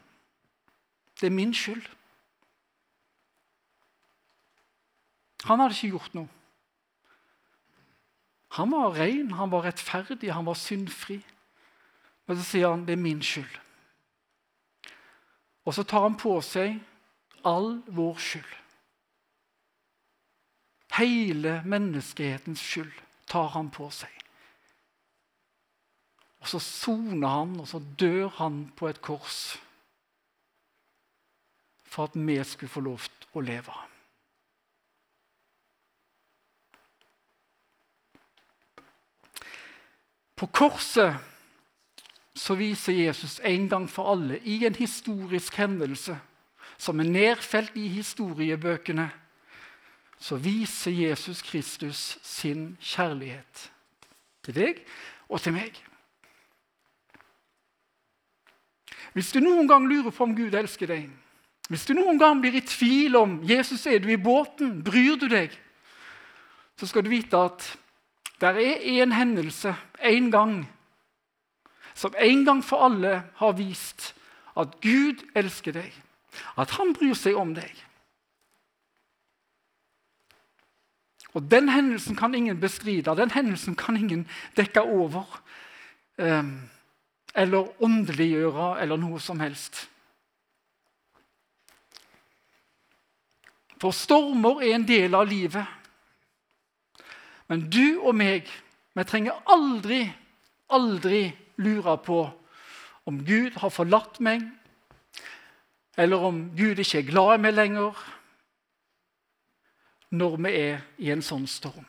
Det 1.21 1.27
er 1.27 1.31
min 1.31 1.55
skyld. 1.55 1.87
Han 5.45 5.61
hadde 5.61 5.75
ikke 5.75 5.89
gjort 5.89 6.15
noe. 6.15 6.29
Han 8.57 8.73
var 8.73 8.95
ren, 8.97 9.31
han 9.37 9.51
var 9.53 9.67
rettferdig, 9.67 10.33
han 10.33 10.47
var 10.47 10.57
syndfri. 10.57 11.21
Men 12.27 12.37
så 12.37 12.43
sier 12.43 12.69
han, 12.69 12.87
'Det 12.87 12.93
er 12.93 13.03
min 13.03 13.21
skyld'. 13.21 13.61
Og 15.65 15.75
så 15.75 15.83
tar 15.83 16.03
han 16.03 16.17
på 16.17 16.41
seg 16.41 16.81
all 17.45 17.83
vår 17.87 18.15
skyld. 18.15 18.53
Hele 20.97 21.63
menneskehetens 21.65 22.61
skyld 22.61 22.93
tar 23.27 23.49
han 23.49 23.71
på 23.71 23.91
seg. 23.91 24.13
Og 26.41 26.49
så 26.49 26.59
soner 26.59 27.29
han, 27.29 27.61
og 27.61 27.69
så 27.69 27.83
dør 27.99 28.29
han 28.29 28.73
på 28.77 28.89
et 28.89 29.03
kors 29.03 29.59
for 31.85 32.05
at 32.05 32.15
vi 32.15 32.45
skulle 32.45 32.71
få 32.71 32.81
lov 32.81 32.99
til 32.99 33.39
å 33.41 33.41
leve. 33.41 33.77
På 40.37 40.47
korset 40.47 41.17
så 42.37 42.55
viser 42.55 42.93
Jesus 42.93 43.41
en 43.45 43.69
gang 43.69 43.91
for 43.91 44.13
alle, 44.13 44.39
i 44.45 44.67
en 44.67 44.75
historisk 44.75 45.55
hendelse 45.57 46.19
som 46.79 47.01
er 47.01 47.09
nedfelt 47.09 47.77
i 47.77 47.89
historiebøkene, 47.89 49.09
så 50.19 50.37
viser 50.37 50.93
Jesus 50.93 51.43
Kristus 51.43 52.19
sin 52.23 52.77
kjærlighet. 52.81 53.71
Til 54.45 54.55
deg 54.55 54.83
og 55.29 55.41
til 55.41 55.57
meg. 55.57 55.73
Hvis 59.17 59.33
du 59.33 59.41
noen 59.41 59.69
gang 59.69 59.89
lurer 59.89 60.13
på 60.13 60.25
om 60.25 60.37
Gud 60.37 60.55
elsker 60.55 60.93
deg, 60.93 61.09
hvis 61.73 61.87
du 61.89 61.95
noen 61.97 62.21
gang 62.21 62.39
blir 62.41 62.55
i 62.55 62.63
tvil 62.63 63.17
om 63.19 63.41
Jesus 63.49 63.87
er 63.91 63.99
du 63.99 64.11
i 64.13 64.21
båten, 64.21 64.85
bryr 64.85 65.17
du 65.19 65.27
deg, 65.33 65.51
så 66.77 66.87
skal 66.87 67.05
du 67.05 67.11
vite 67.11 67.41
at 67.41 67.65
det 68.41 68.49
er 68.49 69.03
en 69.03 69.13
hendelse, 69.13 69.75
en 70.05 70.31
gang, 70.31 70.69
som 71.95 72.15
en 72.21 72.45
gang 72.45 72.65
for 72.65 72.85
alle 72.85 73.23
har 73.35 73.53
vist 73.57 74.15
at 74.57 74.81
Gud 74.81 75.25
elsker 75.37 75.73
deg, 75.73 75.93
at 76.57 76.71
han 76.77 76.93
bryr 76.97 77.17
seg 77.17 77.37
om 77.37 77.55
deg. 77.57 77.73
Og 81.37 81.51
Den 81.51 81.69
hendelsen 81.69 82.17
kan 82.17 82.35
ingen 82.35 82.61
bestride, 82.61 83.17
den 83.17 83.31
hendelsen 83.31 83.77
kan 83.77 83.97
ingen 83.97 84.29
dekke 84.57 84.83
over. 84.83 85.43
Eh, 86.19 86.45
eller 87.35 87.83
åndeliggjøre, 87.83 88.81
eller 88.81 88.97
noe 88.97 89.21
som 89.21 89.41
helst. 89.41 89.83
For 93.77 93.93
stormer 93.93 94.63
er 94.65 94.79
en 94.79 94.89
del 94.89 95.15
av 95.15 95.29
livet. 95.29 95.76
Men 97.49 97.67
du 97.71 98.01
og 98.01 98.15
meg, 98.19 98.49
vi 98.97 99.05
trenger 99.07 99.39
aldri, 99.53 100.03
aldri 100.73 101.29
lure 101.63 101.97
på 102.03 102.21
om 103.07 103.21
Gud 103.25 103.59
har 103.63 103.71
forlatt 103.71 104.19
meg, 104.25 104.43
eller 105.97 106.25
om 106.29 106.41
Gud 106.57 106.81
ikke 106.83 107.01
er 107.01 107.11
glad 107.11 107.37
i 107.37 107.43
meg 107.47 107.55
lenger 107.55 108.07
når 110.17 110.37
vi 110.43 110.53
er 110.59 110.83
i 111.03 111.13
en 111.15 111.23
sånn 111.25 111.47
storm. 111.51 111.87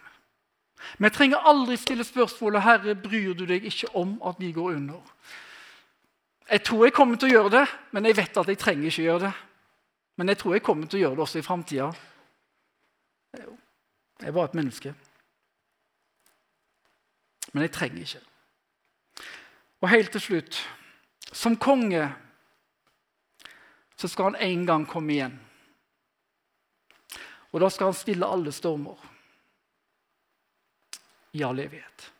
Vi 0.97 1.09
trenger 1.09 1.45
aldri 1.49 1.75
stille 1.77 2.05
spørsmålet 2.05 2.63
'Herre, 2.63 2.95
bryr 2.95 3.33
du 3.33 3.45
deg 3.45 3.65
ikke 3.65 3.95
om 3.95 4.21
at 4.23 4.39
vi 4.39 4.51
går 4.51 4.75
under?' 4.75 5.13
Jeg 6.49 6.63
tror 6.63 6.85
jeg 6.85 6.93
kommer 6.93 7.17
til 7.17 7.27
å 7.27 7.31
gjøre 7.31 7.49
det, 7.49 7.67
men 7.91 8.05
jeg 8.05 8.17
vet 8.17 8.37
at 8.37 8.47
jeg 8.47 8.57
trenger 8.57 8.85
ikke 8.87 9.03
gjøre 9.03 9.19
det. 9.19 9.33
Men 10.17 10.29
jeg 10.29 10.37
tror 10.37 10.53
jeg 10.53 10.63
kommer 10.63 10.87
til 10.87 10.97
å 10.97 11.01
gjøre 11.01 11.15
det 11.15 11.19
også 11.19 11.39
i 11.39 11.41
framtida. 11.41 11.91
Jeg 13.37 14.27
er 14.27 14.31
bare 14.31 14.45
et 14.45 14.55
menneske. 14.55 14.93
Men 17.53 17.65
jeg 17.65 17.71
trenger 17.71 17.99
ikke. 18.03 18.23
Og 19.81 19.89
helt 19.89 20.11
til 20.11 20.21
slutt 20.21 20.63
Som 21.33 21.57
konge 21.59 22.07
så 23.97 24.07
skal 24.07 24.23
han 24.23 24.35
en 24.41 24.65
gang 24.65 24.83
komme 24.87 25.13
igjen. 25.13 25.39
Og 27.51 27.61
da 27.61 27.69
skal 27.73 27.89
han 27.89 27.97
stille 27.97 28.29
alle 28.29 28.51
stormer 28.53 28.99
i 31.33 31.41
all 31.43 31.59
evighet. 31.59 32.11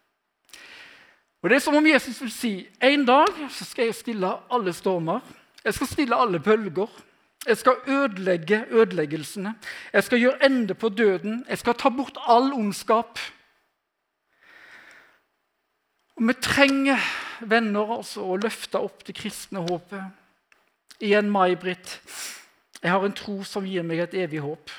Og 1.41 1.49
Det 1.49 1.55
er 1.55 1.63
som 1.63 1.75
om 1.77 1.85
Jesus 1.87 2.21
vil 2.21 2.31
si 2.33 2.53
en 2.81 3.05
dag 3.05 3.29
så 3.53 3.65
skal 3.65 3.85
jeg 3.85 3.95
stille 3.95 4.31
alle 4.51 4.73
stormer. 4.73 5.21
Jeg 5.63 5.73
skal 5.73 5.87
stille 5.87 6.15
alle 6.15 6.39
bølger. 6.39 6.89
Jeg 7.47 7.57
skal 7.57 7.75
ødelegge 7.87 8.65
ødeleggelsene. 8.69 9.53
Jeg 9.93 10.03
skal 10.03 10.19
gjøre 10.19 10.45
ende 10.45 10.73
på 10.73 10.89
døden. 10.89 11.45
Jeg 11.49 11.57
skal 11.57 11.73
ta 11.73 11.89
bort 11.89 12.17
all 12.27 12.53
ondskap. 12.53 13.19
Og 16.17 16.27
Vi 16.27 16.33
trenger 16.41 17.01
venner 17.45 17.93
altså, 17.99 18.25
å 18.25 18.39
løfte 18.41 18.81
opp 18.81 19.05
det 19.05 19.15
kristne 19.17 19.61
håpet. 19.67 20.01
Igjen, 20.99 21.29
May-Britt. 21.29 21.99
Jeg 22.81 22.91
har 22.91 23.05
en 23.05 23.13
tro 23.13 23.43
som 23.45 23.65
gir 23.65 23.85
meg 23.85 24.01
et 24.01 24.17
evig 24.17 24.41
håp. 24.41 24.73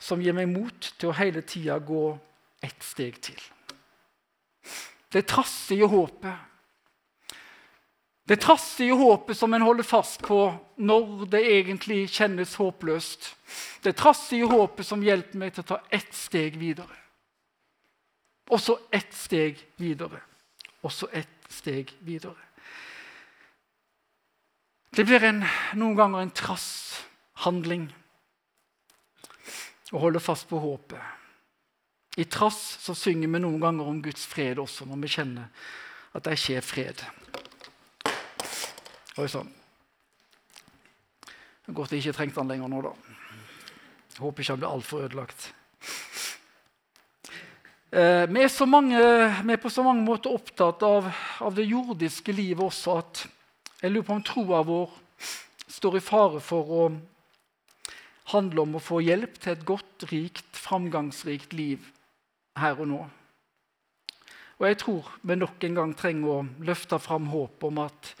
Som 0.00 0.22
gir 0.22 0.34
meg 0.34 0.50
mot 0.50 0.92
til 0.98 1.10
å 1.10 1.16
hele 1.18 1.42
tida 1.46 1.78
gå 1.78 2.04
ett 2.66 2.82
steg 2.82 3.20
til. 3.22 3.38
Det 5.10 5.26
trassige 5.30 5.86
håpet 5.90 6.50
det 8.30 8.36
trassige 8.44 8.94
håpet 8.94 9.34
som 9.34 9.54
en 9.54 9.64
holder 9.66 9.82
fast 9.82 10.20
på 10.22 10.36
når 10.78 11.24
det 11.32 11.40
egentlig 11.50 12.04
kjennes 12.14 12.52
håpløst. 12.60 13.32
Det 13.82 13.96
trassige 13.98 14.46
håpet 14.46 14.86
som 14.86 15.02
hjelper 15.02 15.40
meg 15.40 15.56
til 15.56 15.64
å 15.64 15.70
ta 15.72 15.78
ett 15.90 16.14
steg 16.14 16.54
videre. 16.60 16.99
Og 18.50 18.60
så 18.60 18.78
ett 18.90 19.14
steg 19.14 19.60
videre. 19.78 20.20
Og 20.82 20.92
så 20.92 21.08
ett 21.12 21.50
steg 21.50 21.92
videre. 22.06 22.38
Det 24.90 25.06
blir 25.06 25.22
en, 25.22 25.44
noen 25.78 25.96
ganger 25.96 26.24
en 26.24 26.34
trass 26.34 26.70
handling 27.44 27.86
å 29.90 30.02
holde 30.02 30.22
fast 30.22 30.48
på 30.50 30.58
håpet. 30.62 30.98
I 32.18 32.26
trass 32.26 32.58
så 32.82 32.94
synger 32.94 33.30
vi 33.30 33.40
noen 33.42 33.60
ganger 33.62 33.86
om 33.86 34.02
Guds 34.02 34.26
fred 34.26 34.58
også, 34.58 34.86
når 34.86 35.02
vi 35.04 35.12
kjenner 35.14 35.70
at 36.14 36.26
det 36.26 36.34
ikke 36.38 36.58
er 36.58 36.66
fred. 36.66 37.04
Oi 39.20 39.28
sann. 39.30 39.50
Godt 41.70 41.94
jeg 41.94 42.02
ikke 42.02 42.16
trengte 42.18 42.42
den 42.42 42.50
lenger 42.50 42.70
nå, 42.70 42.80
da. 42.82 42.92
Jeg 44.10 44.24
håper 44.24 44.42
ikke 44.42 44.54
han 44.56 44.62
blir 44.62 44.74
altfor 44.74 45.04
ødelagt. 45.06 45.52
Eh, 47.90 48.26
vi, 48.30 48.42
er 48.42 48.66
mange, 48.70 48.98
vi, 49.42 49.52
er 49.52 49.58
på 49.58 49.70
så 49.70 49.82
mange 49.82 50.04
måter 50.06 50.30
opptatt 50.30 50.82
av, 50.86 51.08
av, 51.42 51.54
det 51.56 51.64
jordiske 51.66 52.30
livet 52.30 52.62
også 52.62 53.00
at 53.00 53.24
jeg 53.80 53.90
lurer 53.90 54.06
på 54.06 54.14
om 54.14 54.22
troa 54.22 54.60
vår 54.62 54.92
står 55.66 55.96
i 55.98 56.02
fare 56.04 56.38
for 56.44 56.70
å 56.70 56.84
handle 58.30 58.62
om 58.62 58.78
å 58.78 58.84
få 58.84 59.00
hjelp 59.02 59.40
til 59.42 59.56
et 59.56 59.66
godt, 59.66 60.06
rikt, 60.12 60.46
framgangsrikt 60.54 61.56
liv 61.58 61.90
her 62.62 62.78
og 62.78 62.92
nå. 62.92 63.02
Og 64.60 64.68
jeg 64.68 64.78
tror 64.84 65.10
vi 65.26 65.40
nok 65.40 65.66
en 65.66 65.82
gang 65.82 65.98
trenger 65.98 66.30
å 66.30 66.48
løfte 66.62 67.00
fram 67.02 67.26
håp 67.34 67.66
om 67.66 67.82
at 67.88 68.14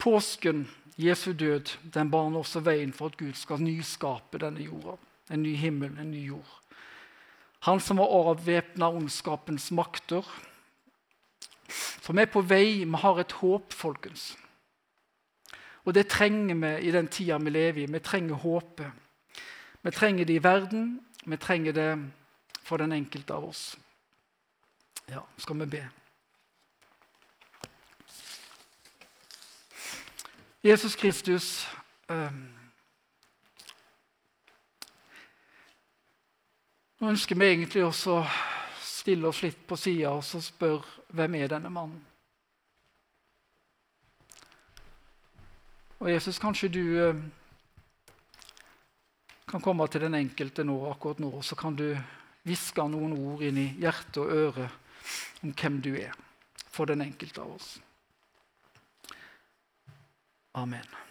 Påsken, 0.00 0.64
Jesu 0.96 1.34
død, 1.36 1.74
den 1.92 2.08
baner 2.08 2.40
også 2.40 2.64
veien 2.64 2.96
for 2.96 3.12
at 3.12 3.20
Gud 3.20 3.36
skal 3.36 3.60
nyskape 3.60 4.40
denne 4.40 4.64
jorda. 4.64 4.96
En 5.28 5.42
ny 5.44 5.52
himmel, 5.58 5.98
en 6.00 6.14
ny 6.14 6.30
jord. 6.30 6.52
Han 7.60 7.80
som 7.80 7.98
har 7.98 8.06
overvæpna 8.06 8.88
ondskapens 8.88 9.70
makter. 9.70 10.22
For 11.68 12.12
vi 12.12 12.22
er 12.22 12.30
på 12.30 12.42
vei, 12.46 12.84
vi 12.84 13.00
har 13.02 13.18
et 13.20 13.32
håp, 13.32 13.72
folkens. 13.72 14.36
Og 15.84 15.94
det 15.94 16.08
trenger 16.10 16.54
vi 16.54 16.88
i 16.88 16.92
den 16.94 17.08
tida 17.08 17.38
vi 17.38 17.50
lever 17.50 17.82
i. 17.82 17.90
Vi 17.90 17.98
trenger 17.98 18.34
håpet. 18.34 18.92
Vi 19.82 19.90
trenger 19.90 20.24
det 20.24 20.34
i 20.34 20.42
verden, 20.42 21.00
vi 21.26 21.36
trenger 21.36 21.72
det 21.72 21.90
for 22.62 22.76
den 22.76 22.92
enkelte 22.92 23.34
av 23.34 23.44
oss. 23.44 23.76
Ja, 25.08 25.20
skal 25.38 25.60
vi 25.60 25.66
be. 25.66 25.84
Jesus 30.64 30.96
Kristus 30.96 31.68
ehm, 32.10 32.55
Nå 36.96 37.10
ønsker 37.12 37.36
vi 37.36 37.48
egentlig 37.50 37.82
også 37.84 38.20
å 38.22 38.26
stille 38.80 39.28
oss 39.28 39.42
litt 39.44 39.66
på 39.68 39.76
sida 39.76 40.14
og 40.16 40.24
spørre 40.24 41.12
hvem 41.16 41.34
er 41.36 41.50
denne 41.52 41.70
mannen. 41.72 42.00
Og 46.00 46.10
Jesus, 46.10 46.38
kanskje 46.40 46.68
du 46.72 46.82
ehm, 47.00 47.22
kan 49.48 49.62
komme 49.64 49.86
til 49.88 50.04
den 50.04 50.16
enkelte 50.18 50.64
nå, 50.64 50.76
akkurat 50.90 51.20
nå, 51.20 51.30
så 51.42 51.56
kan 51.56 51.76
du 51.76 51.88
hviske 52.46 52.84
noen 52.88 53.16
ord 53.16 53.44
inn 53.44 53.60
i 53.60 53.70
hjerte 53.80 54.24
og 54.24 54.32
øre 54.32 54.68
om 55.44 55.52
hvem 55.52 55.80
du 55.84 55.94
er 55.96 56.16
for 56.68 56.88
den 56.88 57.04
enkelte 57.04 57.44
av 57.44 57.56
oss. 57.56 57.74
Amen. 60.56 61.05